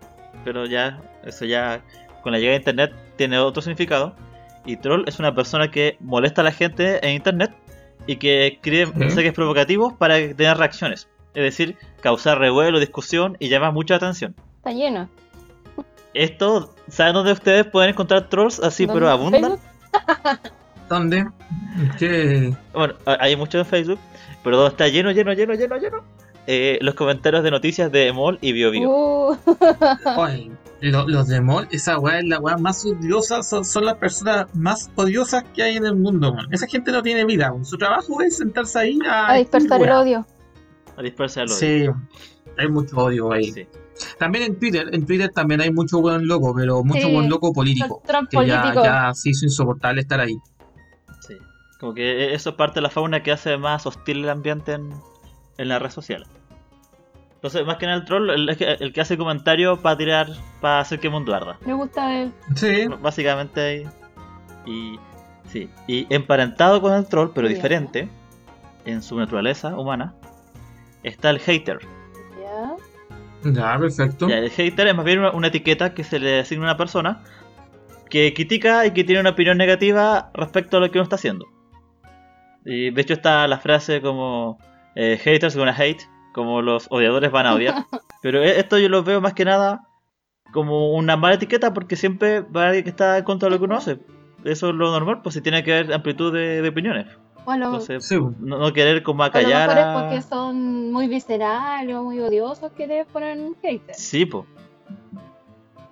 [0.44, 1.82] pero ya, eso ya,
[2.22, 4.16] con la llegada de internet, tiene otro significado.
[4.64, 7.52] Y troll es una persona que molesta a la gente en internet
[8.06, 8.92] y que escribe Sí.
[8.96, 11.06] mensajes provocativos para tener reacciones.
[11.34, 14.34] Es decir, causar revuelo, discusión y llamar mucha atención.
[14.56, 15.08] Está lleno.
[16.14, 19.42] Esto, ¿saben dónde ustedes pueden encontrar trolls así, pero abundan?
[19.42, 19.60] Facebook.
[20.88, 21.26] ¿Dónde?
[21.98, 22.54] ¿Qué?
[22.72, 23.98] Bueno, hay mucho en Facebook,
[24.44, 26.04] pero donde está lleno, lleno, lleno, lleno, lleno.
[26.46, 28.88] eh, los comentarios de noticias de Emol y BioBio.
[28.88, 29.36] Uh,
[30.16, 33.96] Oye, lo- los de mall, esa weá es la weá más odiosa, son, son las
[33.96, 36.46] personas más odiosas que hay en el mundo, man.
[36.52, 37.64] Esa gente no tiene vida, man.
[37.64, 39.32] su trabajo es sentarse ahí a...
[39.32, 40.26] a dispersar el odio.
[40.96, 41.58] A dispersar el odio.
[41.58, 43.50] Sí, hay mucho odio ahí.
[43.52, 43.66] Sí.
[44.18, 47.52] También en Twitter, en Twitter también hay mucho buen loco, pero mucho Sí, buen loco
[47.52, 48.02] político.
[48.06, 48.84] Trump Que ya, político.
[48.84, 50.36] ya se hizo insoportable estar ahí.
[51.20, 51.34] Sí.
[51.80, 54.92] Como que eso es parte de la fauna que hace más hostil el ambiente en,
[55.58, 56.28] en las redes sociales.
[57.36, 60.28] Entonces, más que nada el troll, el, el que- hace comentarios para tirar,
[60.60, 61.58] para hacer que el mundo arda.
[61.64, 62.32] Me gusta él.
[62.56, 63.86] Sí, Básicamente ahí.
[64.66, 64.98] Y
[65.50, 65.70] sí.
[65.86, 67.54] Y emparentado con el troll, pero Ya.
[67.54, 68.08] diferente,
[68.84, 70.14] en su naturaleza humana,
[71.02, 71.78] está el hater.
[73.54, 73.78] Ya.
[73.78, 74.28] perfecto.
[74.28, 76.76] Ya, el hater es más bien una, una etiqueta que se le asigna a una
[76.76, 77.22] persona
[78.10, 81.46] que critica y que tiene una opinión negativa respecto a lo que uno está haciendo.
[82.64, 84.58] Y de hecho está la frase como
[84.94, 87.74] eh, haters gonna hate, como los odiadores van a odiar.
[88.22, 89.82] Pero e- esto yo lo veo más que nada
[90.52, 93.58] como una mala etiqueta porque siempre va a alguien que está en contra de lo
[93.58, 93.98] que uno hace.
[94.44, 97.06] Eso es lo normal, pues si tiene que haber amplitud de, de opiniones.
[97.46, 101.08] Bueno, Entonces, Sí, no, no querer como a lo acallar mejor es porque son muy
[101.08, 103.96] viscerales o muy odiosos que te ponen haters.
[103.98, 104.44] Sí, po.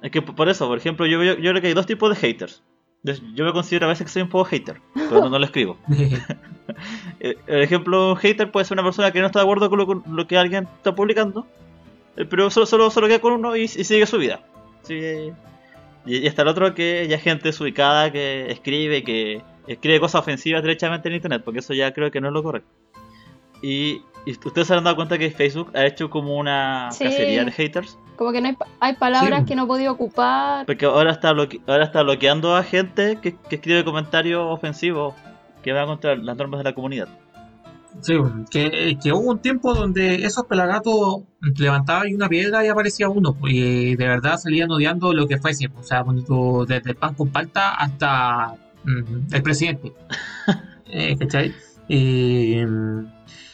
[0.03, 2.63] Es que por eso, por ejemplo, yo, yo creo que hay dos tipos de haters.
[3.03, 5.79] Yo- me considero a veces que soy un poco hater, pero no, no lo escribo.
[7.21, 9.79] Eh, Por ejemplo, un hater puede ser una persona que no está de acuerdo con
[9.79, 11.47] lo, con lo que alguien está publicando,
[12.17, 14.41] eh, pero solo, solo, solo queda con uno y, y sigue su vida.
[14.83, 15.33] Sigue-
[16.07, 20.63] Y, y está el otro que ya gente desubicada que escribe, que escribe cosas ofensivas
[20.63, 22.69] derechamente en internet, porque eso ya creo que no es lo correcto.
[23.63, 27.05] Y, y ustedes se han dado cuenta que Facebook ha hecho como una Sí.
[27.05, 27.99] cacería de haters.
[28.17, 29.47] Como que no hay, pa- hay palabras Sí.
[29.47, 30.67] que no podido ocupar.
[30.67, 35.15] Porque ahora está, bloque- ahora está bloqueando a gente que, que escribe comentarios ofensivos
[35.63, 37.09] que van contra las normas de la comunidad.
[38.01, 38.15] Sí,
[38.51, 41.23] que, que hubo un tiempo donde esos pelagatos
[41.57, 45.69] levantaban una piedra y aparecía uno, pues, y de verdad salían odiando lo que fuese,
[45.79, 49.93] o sea, cuando tú- desde el pan con palta hasta mm, el presidente.
[50.97, 51.53] Eh, ¿cachai?
[51.89, 52.61] Y,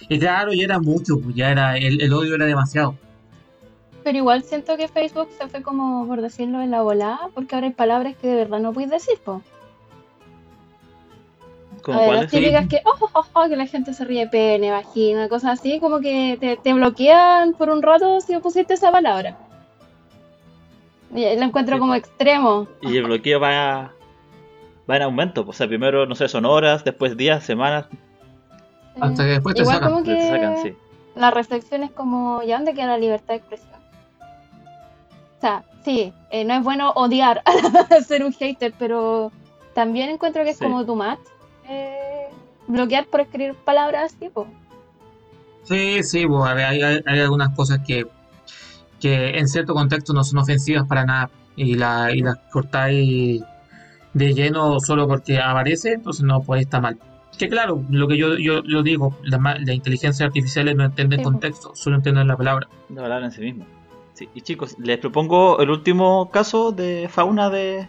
[0.09, 2.97] y claro, ya era mucho, pues, ya era, el, el odio era demasiado.
[4.05, 7.69] Pero igual siento que Facebook se fue como, por decirlo, en la volada, porque ahora
[7.69, 9.43] hay palabras que de verdad no puedes decir, po.
[11.91, 12.33] Como A ver, cuáles?
[12.33, 15.81] las típicas que, oh, oh, oh, que la gente se ríe pene, vagina, cosas así,
[15.81, 19.37] como que te, te bloquean por un rato si pusiste esa palabra.
[21.15, 21.81] Y la encuentro Sí.
[21.81, 22.69] como extremo.
[22.83, 23.93] Y el bloqueo va,
[24.89, 25.45] va en aumento.
[25.45, 27.87] pues, O sea, primero, no sé, son horas, después días, semanas,
[29.01, 29.93] Hasta que después te Igual sacan.
[29.93, 30.75] como que te sacan, sí.
[31.17, 33.71] la reflexión es como, ¿ya dónde queda la libertad de expresión?
[35.39, 37.43] O sea, sí, eh, no es bueno odiar
[37.91, 39.33] a ser un hater, pero
[39.75, 40.65] también encuentro que es Sí.
[40.65, 41.21] como tu match.
[41.71, 42.27] Eh,
[42.67, 44.47] bloquear por escribir palabras así, po.
[45.65, 48.07] Sí, sí, pues, a ver, hay, hay- hay algunas cosas que,
[49.01, 53.43] que en cierto contexto no son ofensivas para nada y, la, y las cortáis
[54.15, 56.99] de lleno solo porque aparece, entonces no puede estar mal.
[57.39, 61.25] Que claro, lo que yo, yo, yo digo, las las inteligencias artificiales no entienden Sí,
[61.25, 62.69] contexto, solo entienden la palabra.
[62.89, 63.65] De hablar en sí mismo.
[64.15, 64.29] Sí.
[64.35, 67.89] Y chicos, les propongo el último caso de fauna de...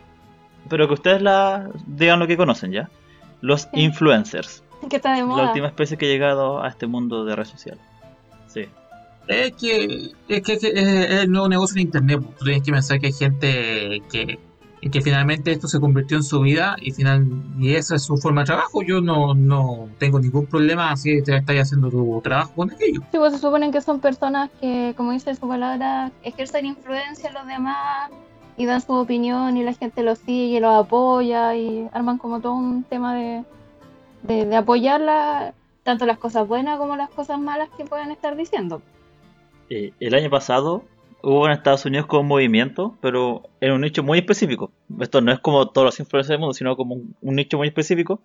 [0.69, 2.89] Pero que ustedes la digan lo que conocen ya.
[3.41, 3.69] Los Sí.
[3.73, 4.63] influencers.
[4.89, 5.47] Que está de La moda.
[5.47, 7.83] última especie que ha llegado a este mundo de redes sociales.
[8.47, 8.65] Sí.
[9.27, 12.19] Es que, es que, es que es el nuevo negocio en internet.
[12.23, 12.35] pues.
[12.37, 14.39] Tú tienes que pensar que hay gente que,
[14.89, 17.27] que finalmente esto se convirtió en su vida y final
[17.59, 18.81] y esa es su forma de trabajo.
[18.81, 23.01] Yo no, no tengo ningún problema si te estás haciendo tu trabajo con aquello.
[23.11, 27.35] Sí, pues se suponen que son personas que, como dice su palabra, ejercen influencia en
[27.35, 28.09] los demás
[28.61, 32.53] y dan su opinión y la gente los sigue, los apoya y arman como todo
[32.53, 33.43] un tema de,
[34.21, 38.83] de, de apoyarla, tanto las cosas buenas como las cosas malas que pueden estar diciendo.
[39.71, 40.83] Eh, el año pasado
[41.23, 44.71] hubo en Estados Unidos como un movimiento, pero en un nicho muy específico.
[44.99, 48.21] Esto no es como todos los influencers del mundo, sino como un nicho muy específico,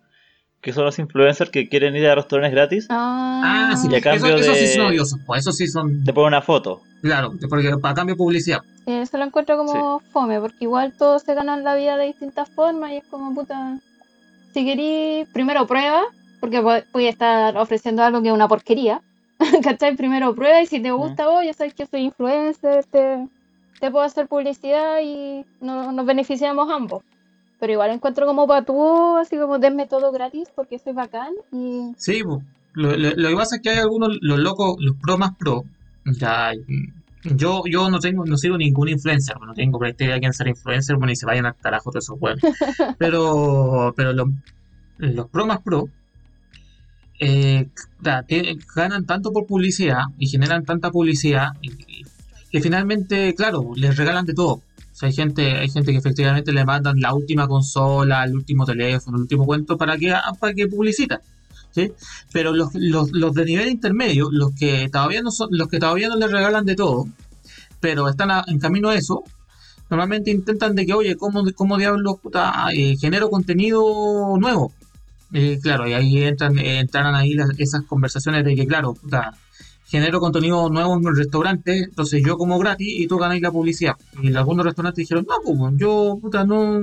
[0.60, 3.98] que son los influencers que quieren ir a restaurantes gratis, Ah, Ah, sí, Y a
[3.98, 6.82] eso, cambio eso sí de- son odiosos, pues eso sí son, te ponen una foto.
[7.02, 8.60] claro, porque para cambio de publicidad.
[8.86, 12.92] Eso lo encuentro como fome, porque igual todos se ganan la vida de distintas formas
[12.92, 13.78] y es como puta.
[14.54, 16.02] Si querís, primero prueba,
[16.40, 19.02] porque vo- voy a estar ofreciendo algo que es una porquería.
[19.62, 19.96] ¿Cachai?
[19.96, 23.26] Primero prueba y si te gusta vos, ya sabes que soy influencer, te,
[23.80, 27.02] te puedo hacer publicidad y no- nos beneficiamos ambos.
[27.58, 32.20] Pero igual encuentro como patúo, así como denme todo gratis porque soy bacán y Sí,
[32.20, 32.42] lo,
[32.96, 35.64] lo- lo que pasa es que hay algunos, los locos, los pro más pro,
[36.04, 36.52] ya,
[37.24, 40.96] yo, yo no tengo, no sigo ningún influencer, no tengo práctica de quién ser influencer,
[40.96, 42.40] bueno, y se vayan al carajo todos esos huevos.
[42.98, 44.28] Pero, pero los,
[44.98, 45.88] los pro más pro,
[47.18, 47.66] eh,
[48.74, 52.04] ganan tanto por publicidad y generan tanta publicidad y- y-
[52.50, 54.60] que finalmente, claro, les regalan de todo.
[54.96, 59.16] Sea, hay gente, hay gente que efectivamente le mandan la última consola, el último teléfono,
[59.18, 61.20] el último cuento para que, para que publicita.
[61.70, 61.92] ¿sí?
[62.32, 66.08] Pero los, los, los de nivel intermedio, los que todavía no son, los que todavía
[66.08, 67.06] no les regalan de todo,
[67.80, 69.22] pero están en camino a eso,
[69.90, 73.82] normalmente intentan de que, oye, ¿cómo, cómo diablos puta, eh, genero contenido
[74.40, 74.72] nuevo?
[75.34, 79.34] Eh, claro, y ahí entran, eh, entraran ahí las- esas conversaciones de que, claro, puta,
[79.86, 83.94] genero contenido nuevo en el restaurante, entonces yo como gratis y tú ganáis la publicidad.
[84.22, 86.80] Y algunos restaurantes dijeron, no, pues yo, puta, no...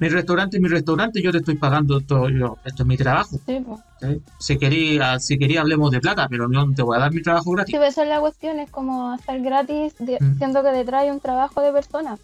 [0.00, 3.38] Mi restaurante es mi restaurante, yo te estoy pagando todo, yo, esto es mi trabajo.
[3.46, 3.64] sí.
[4.00, 4.20] ¿sí?
[4.40, 7.52] Si quería, si quería hablemos de plata, pero no te voy a dar mi trabajo
[7.52, 7.72] gratis.
[7.72, 10.38] Sí, pues esa es la cuestión, es como hacer gratis, de- Mm.
[10.38, 12.18] siendo que detrás hay un trabajo de personas.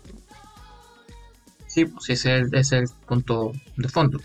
[1.67, 4.19] Sí, pues ese es, el- ese es el punto de fondo.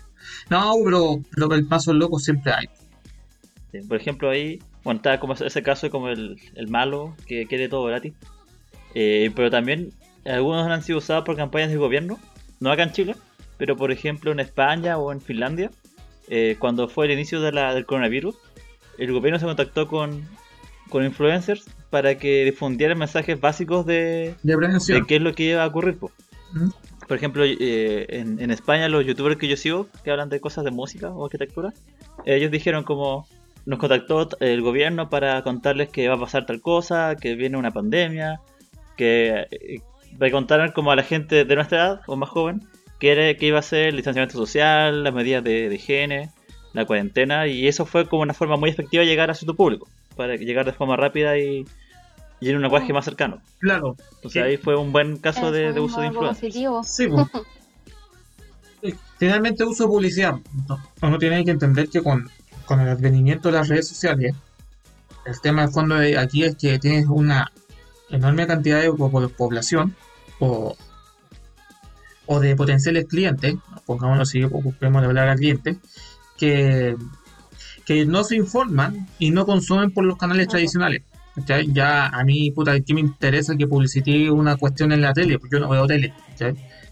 [0.50, 2.66] No, pero, pero el paso loco siempre hay.
[3.72, 7.68] Sí, Por ejemplo, ahí, bueno, está como ese caso como el, el malo que quiere
[7.68, 8.14] todo gratis.
[8.94, 9.90] Eh, pero también
[10.24, 12.18] algunos han sido usados por campañas de gobierno,
[12.60, 13.14] no acá en Chile,
[13.56, 15.70] pero por ejemplo en España o en Finlandia,
[16.28, 18.36] eh, cuando fue el inicio de la- del coronavirus,
[18.98, 20.26] el gobierno se contactó con,
[20.90, 25.62] con influencers para que difundieran mensajes básicos de, De de qué es lo que iba
[25.62, 25.98] a ocurrir.
[25.98, 26.10] po.
[26.52, 26.68] ¿Mm?
[27.06, 30.64] Por ejemplo, eh, en, en España los youtubers que yo sigo, que hablan de cosas
[30.64, 31.72] de música o arquitectura,
[32.26, 33.26] ellos dijeron como
[33.66, 37.70] nos contactó el gobierno para contarles que va a pasar tal cosa, que viene una
[37.70, 38.40] pandemia,
[38.96, 39.80] que eh,
[40.18, 42.62] para contar como a la gente de nuestra edad o más joven
[42.98, 46.30] que, era, que iba a ser el distanciamiento social, las medidas de, de higiene,
[46.72, 49.88] la cuarentena, y eso fue como una forma muy efectiva de llegar a su público,
[50.16, 51.64] para llegar de forma rápida y,
[52.40, 53.40] y en un lenguaje más cercano.
[53.58, 53.96] Claro.
[54.16, 54.38] Entonces Sí.
[54.40, 56.50] ahí fue un buen caso de, uso de influencia.
[56.84, 57.26] Sí, pues.
[58.80, 60.34] Eh, Finalmente uso de publicidad.
[60.68, 62.30] No, Uno tiene que entender que con,
[62.68, 64.34] con el advenimiento de las redes sociales,
[65.24, 67.50] el tema de fondo de aquí es que tienes una
[68.10, 69.96] enorme cantidad de po- po- población
[70.38, 70.76] o,
[72.26, 75.78] o de potenciales clientes, pongámoslo así, ocupemos de hablar a clientes,
[76.36, 76.94] que,
[77.86, 81.02] que no se informan y no consumen por los canales tradicionales.
[81.72, 85.38] Ya a mí, puta, ¿qué me interesa que publicité una cuestión en la tele?
[85.38, 86.12] Pues yo no veo tele.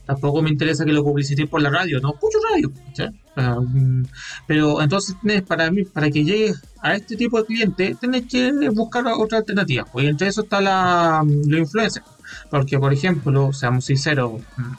[0.06, 2.72] Tampoco me interesa que lo publicité por la radio, no escucho radio.
[2.86, 3.10] ¿cachai?
[3.36, 4.04] Ah, mm,
[4.46, 8.50] Pero entonces tienes para mí, para que llegues a este tipo de cliente, tienes que
[8.70, 9.84] buscar otra alternativa.
[9.84, 12.04] Pues y entre eso está la, los influencers.
[12.50, 14.72] Porque, por ejemplo, seamos sinceros, mm,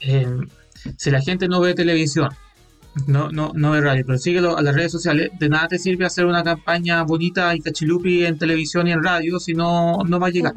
[0.00, 0.26] eh,
[0.96, 2.28] si la gente no ve televisión,
[3.06, 6.04] no, no, no ve radio, pero sigue a las redes sociales, de nada te sirve
[6.04, 10.28] hacer una campaña bonita y cachilupi en televisión y en radio si no, no va
[10.28, 10.54] a llegar.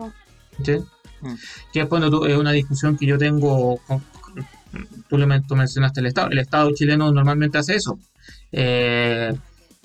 [0.64, 0.78] ¿sí?
[1.22, 1.34] Mm.
[1.74, 4.04] Que es cuando tú- es una discusión que yo tengo con-
[5.10, 6.30] tú, le tú mencionaste el Estado.
[6.30, 8.00] El Estado chileno normalmente hace eso.
[8.52, 9.34] Eh,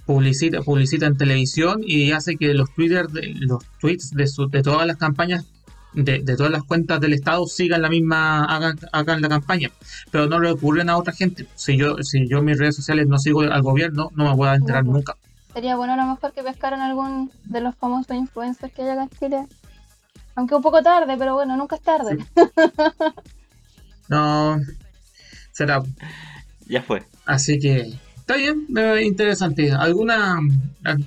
[0.07, 3.07] publicita, publicita en televisión y hace que los Twitter,
[3.41, 5.47] los tweets de, su- de todas las campañas,
[5.95, 9.71] de, de todas las cuentas del Estado sigan la misma, hagan, hagan la campaña,
[10.11, 11.47] pero no recurren a otra gente.
[11.55, 14.49] Si yo, si yo en mis redes sociales no sigo al gobierno, no me voy
[14.49, 15.17] a enterar No, nunca.
[15.53, 19.03] Sería bueno a lo mejor que pescaran algún de los famosos influencers que hay acá
[19.03, 19.47] en Chile.
[20.35, 22.25] Aunque un poco tarde, pero bueno, nunca es tarde.
[24.09, 24.59] No,
[25.53, 25.83] será
[26.67, 27.03] Ya fue.
[27.27, 29.73] Así que está bien, eh, interesante.
[29.73, 30.41] ¿Alguna,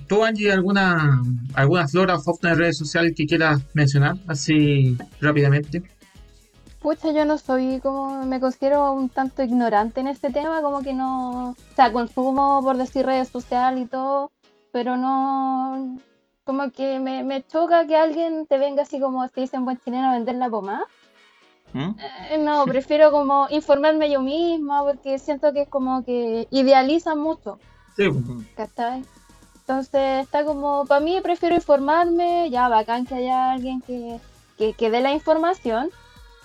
[0.07, 1.21] tú Angie, alguna,
[1.53, 5.83] alguna flora o de redes sociales que quieras mencionar así rápidamente?
[6.81, 10.93] Pucha, yo no soy como, me considero un tanto ignorante en este tema, como que
[10.93, 14.31] no, o sea, consumo por decir redes sociales y todo,
[14.71, 15.97] pero no,
[16.43, 19.79] como que me, me choca que alguien te venga así como se dice en buen
[19.79, 20.85] chileno a vender la pomada.
[21.75, 21.95] ¿Mm?
[22.31, 27.59] Eh, No, prefiero como informarme yo misma porque siento que es como que idealizan mucho.
[27.97, 28.47] Sí, pues.
[28.55, 29.03] ¿cachai?
[29.59, 34.19] Entonces está como, para mí prefiero informarme, ya bacán que haya alguien que,
[34.57, 35.89] que, que dé la información,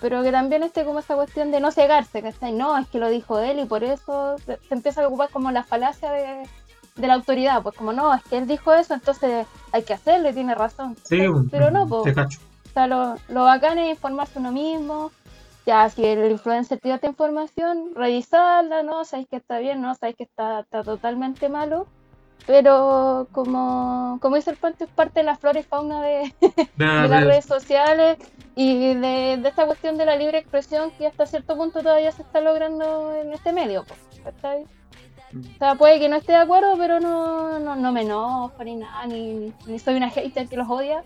[0.01, 2.51] pero que también esté como esa cuestión de no cegarse, ¿cachai?
[2.51, 5.63] No, es que lo dijo él y por eso se, empieza a ocupar como la
[5.63, 6.49] falacia de,
[6.95, 10.29] de la autoridad, pues como no, es que él dijo eso, entonces hay que hacerlo
[10.29, 10.97] y tiene razón.
[11.03, 15.11] Sí, pues, pero no, pues, o sea, lo, lo bacán es informarse uno mismo.
[15.65, 19.05] Ya, si el influencer te da esta información, revisarla, ¿no?
[19.05, 19.93] Sabéis que está bien, ¿no?
[19.95, 21.89] Sabéis que está, está totalmente malo.
[22.45, 26.35] Pero como, como dice el Pancho, es parte de la flora y fauna de,
[26.75, 27.45] De de las redes.
[27.45, 28.17] sociales
[28.55, 32.23] y de, de esta cuestión de la libre expresión que hasta cierto punto todavía se
[32.23, 33.85] está logrando en este medio.
[33.85, 33.99] pues.
[35.55, 38.75] O sea, puede que no esté de acuerdo, pero no, no, no me enojo ni
[38.75, 41.05] nada, ni, ni soy una hater que los odia.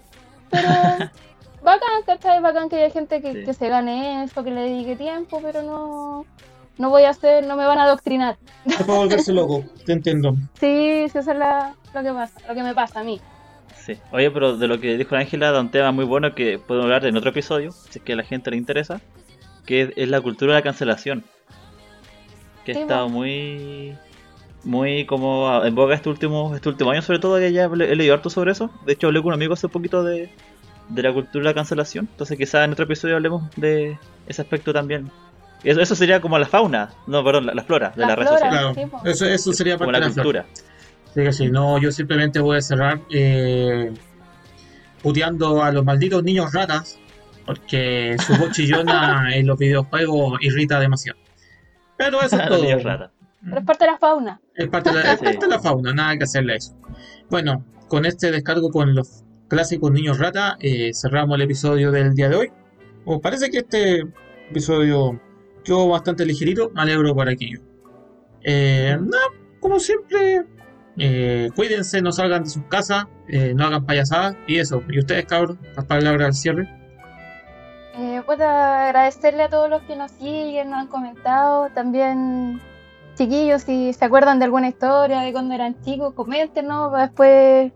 [0.49, 0.69] Pero
[1.65, 2.41] bacán, ¿cachai?
[2.41, 3.43] Bacán que haya gente que, Sí.
[3.43, 6.25] que se gane eso, que le dedique tiempo, pero no,
[6.77, 8.37] no voy a hacer, no me van a adoctrinar.
[8.65, 10.35] Es para volverse loco, te entiendo.
[10.59, 13.19] Sí, sí, eso es la- lo que pasa, lo que me pasa a mí.
[13.75, 13.97] Sí.
[14.11, 17.05] Oye, pero de lo que dijo Ángela, da un tema muy bueno que podemos hablar
[17.05, 19.01] en otro episodio, si es que a la gente le interesa,
[19.65, 21.23] que es, es la cultura de la cancelación.
[22.63, 23.11] Que ha Sí, estado po.
[23.13, 23.95] muy
[24.63, 27.95] muy como en boga este último este último año sobre todo que ya he he
[27.95, 28.71] leído harto sobre eso.
[28.87, 30.31] De hecho hablé con un amigo hace poquito de,
[30.89, 32.07] de la cultura de la cancelación.
[32.11, 35.09] Entonces quizás en otro episodio hablemos de ese aspecto también.
[35.63, 38.27] Eso, eso sería como la fauna, no, perdón, la, la flora de La la, red
[38.27, 38.39] flora.
[38.39, 38.51] social.
[38.51, 39.01] Claro, sí, po.
[39.09, 40.45] eso, eso sería Como parte la de la cultura.
[41.13, 43.91] Sí, que sí, no, yo simplemente voy a cerrar eh,
[45.01, 46.99] puteando a los malditos niños ratas,
[47.45, 51.19] porque su voz chillona en los videojuegos irrita demasiado.
[51.97, 52.61] Pero eso es Los todo.
[52.63, 52.81] niños.
[52.83, 54.41] Pero es parte de la fauna.
[54.55, 55.25] Es parte de la, es Sí.
[55.25, 56.75] parte de la fauna, nada que hacerle a eso.
[57.29, 62.29] Bueno, con este descargo con los clásicos niños rata, eh, cerramos el episodio del día
[62.29, 62.51] de hoy.
[63.05, 64.03] O parece que este
[64.49, 65.19] episodio
[65.63, 67.59] quedó bastante ligerito, me alegro por aquello.
[68.43, 69.25] Eh, nada,
[69.59, 70.45] como siempre,
[70.97, 74.81] eh, cuídense, no salgan de sus casas, eh, no hagan payasadas y eso.
[74.87, 76.69] Y ustedes, cabros, las palabras al cierre.
[78.25, 81.69] Puedo agradecerle a todos los que nos siguen, nos han comentado.
[81.69, 82.59] También,
[83.15, 87.71] chiquillos, si se acuerdan de alguna historia de cuando eran chicos, coméntenos para después,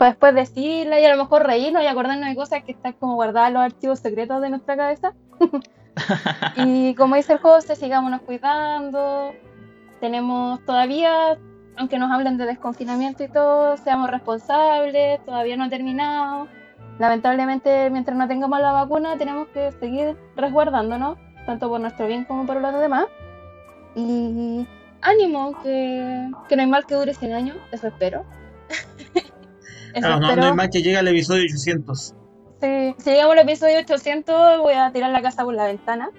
[0.00, 3.16] para después decirla y a lo mejor reírnos y acordarnos de cosas que están como
[3.16, 5.12] guardadas en los archivos secretos de nuestra cabeza.
[6.56, 9.34] y como dice el José, sigámonos cuidando.
[10.00, 11.36] Tenemos todavía,
[11.76, 16.48] aunque nos hablen de desconfinamiento y todo, seamos responsables, todavía no ha terminado
[16.98, 22.46] lamentablemente mientras no tengamos la vacuna tenemos que seguir resguardándonos, tanto por nuestro bien como
[22.46, 23.04] por los demás.
[23.94, 24.66] Y
[25.02, 28.24] ánimo, que, que no hay mal que dure 100 años, eso espero.
[29.94, 32.14] Claro, no, no hay más que llega al episodio 800.
[32.60, 36.10] Si, si llegamos al episodio 800 voy a tirar la casa por la ventana.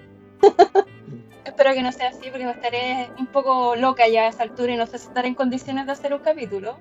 [1.46, 4.78] espero que no sea así porque estaré un poco loca ya a esa altura y
[4.78, 6.78] no sé si estaré en condiciones de hacer un capítulo.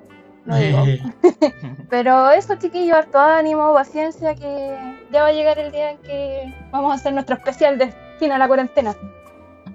[0.47, 0.85] Digo.
[0.87, 1.03] Eh,
[1.91, 4.77] Pero eso, chiquillos, harto ánimo, paciencia, que
[5.13, 8.33] ya va a llegar el día en que vamos a hacer nuestro especial de fin
[8.33, 8.95] a la cuarentena.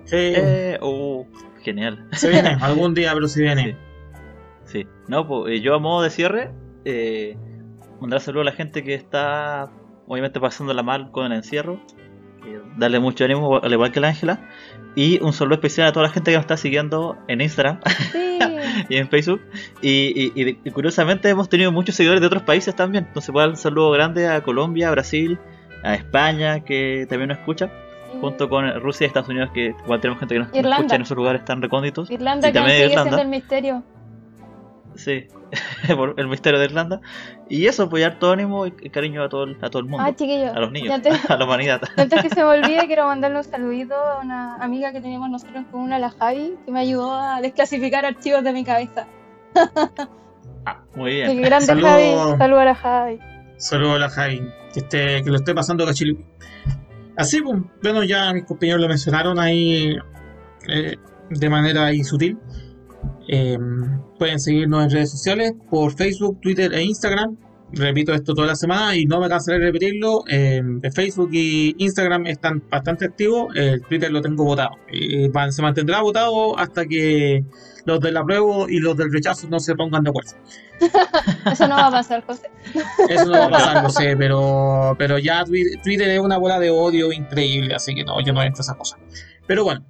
[0.05, 1.23] sí, Eh, uh,
[1.61, 2.07] genial.
[2.13, 3.77] se viene, algún día, pero se viene.
[4.65, 4.87] Sí.
[5.07, 6.51] No, pues eh, yo a modo de cierre,
[6.85, 7.35] eh,
[7.99, 9.69] mandar saludos a la gente que está
[10.07, 11.79] obviamente pasándola mal con el encierro.
[12.47, 14.39] eh, darle mucho ánimo, al igual que la Ángela.
[14.95, 17.79] Y un saludo especial a toda la gente que nos está siguiendo en Instagram
[18.11, 18.37] Sí,
[18.89, 19.41] y en Facebook.
[19.81, 23.05] Y, y- y- y curiosamente hemos tenido muchos seguidores de otros países también.
[23.07, 25.39] Entonces, pues, un saludo grande a Colombia, a Brasil,
[25.83, 27.69] a España, que también nos escucha,
[28.21, 30.75] junto con Rusia y Estados Unidos, que igual tenemos gente que nos, Irlanda.
[30.77, 32.09] escucha en esos lugares tan recónditos.
[32.11, 33.03] Irlanda Y que también sigue Irlanda.
[33.09, 33.83] siendo el misterio.
[34.95, 35.27] Sí,
[35.95, 37.01] por el misterio de Irlanda.
[37.49, 40.05] Y eso, apoyar todo ánimo y cariño a todo, el- a todo el mundo.
[40.07, 40.55] Ah, chiquillos.
[40.55, 41.81] a los niños, Antes, a la humanidad.
[41.97, 45.57] antes que se me olvide, quiero mandarle un saludito a una amiga que tenemos nosotros
[45.57, 49.05] en común, a la Javi, que me ayudó a desclasificar archivos de mi cabeza.
[50.65, 51.41] Ah, muy bien.
[51.41, 51.89] grande Saludos.
[51.91, 52.37] Javi.
[52.37, 53.19] Saludos a la Javi.
[53.57, 54.41] Saludos a la Javi,
[54.73, 56.25] que, esté, que lo esté pasando cachilupi.
[57.17, 59.95] Así, pues, bueno, ya mis compañeros lo mencionaron ahí
[60.67, 60.95] eh,
[61.29, 62.37] de manera ahí sutil.
[63.27, 63.57] Eh,
[64.19, 67.37] pueden seguirnos en redes sociales por Facebook, Twitter e Instagram.
[67.71, 70.23] Repito esto toda la semana y no me cansaré de repetirlo.
[70.29, 70.61] Eh,
[70.93, 73.53] Facebook y Instagram están bastante activos.
[73.55, 74.71] El Twitter lo tengo votado.
[74.91, 77.43] Y van- se mantendrá votado hasta que
[77.85, 80.31] los del apruebo y los del rechazo no se pongan de acuerdo.
[81.51, 82.49] Eso no va a pasar, José.
[83.09, 86.59] Eso no va a pasar, lo sé, pero, pero ya Twi- Twitter es una bola
[86.59, 88.99] de odio increíble, así que no, yo no entro a esas cosas.
[89.47, 89.83] Pero bueno,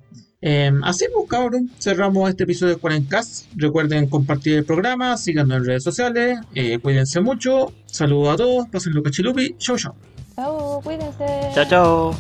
[0.48, 3.48] eh, así pues, cabrón, cerramos este episodio de Cuarencast.
[3.56, 8.94] Recuerden compartir el programa, síganos en redes sociales, eh, cuídense mucho, saludos a todos, pasen
[8.94, 9.96] lo cachilupi, chau chau.
[10.36, 11.26] Chao, cuídense.
[11.56, 12.16] Chao, chao.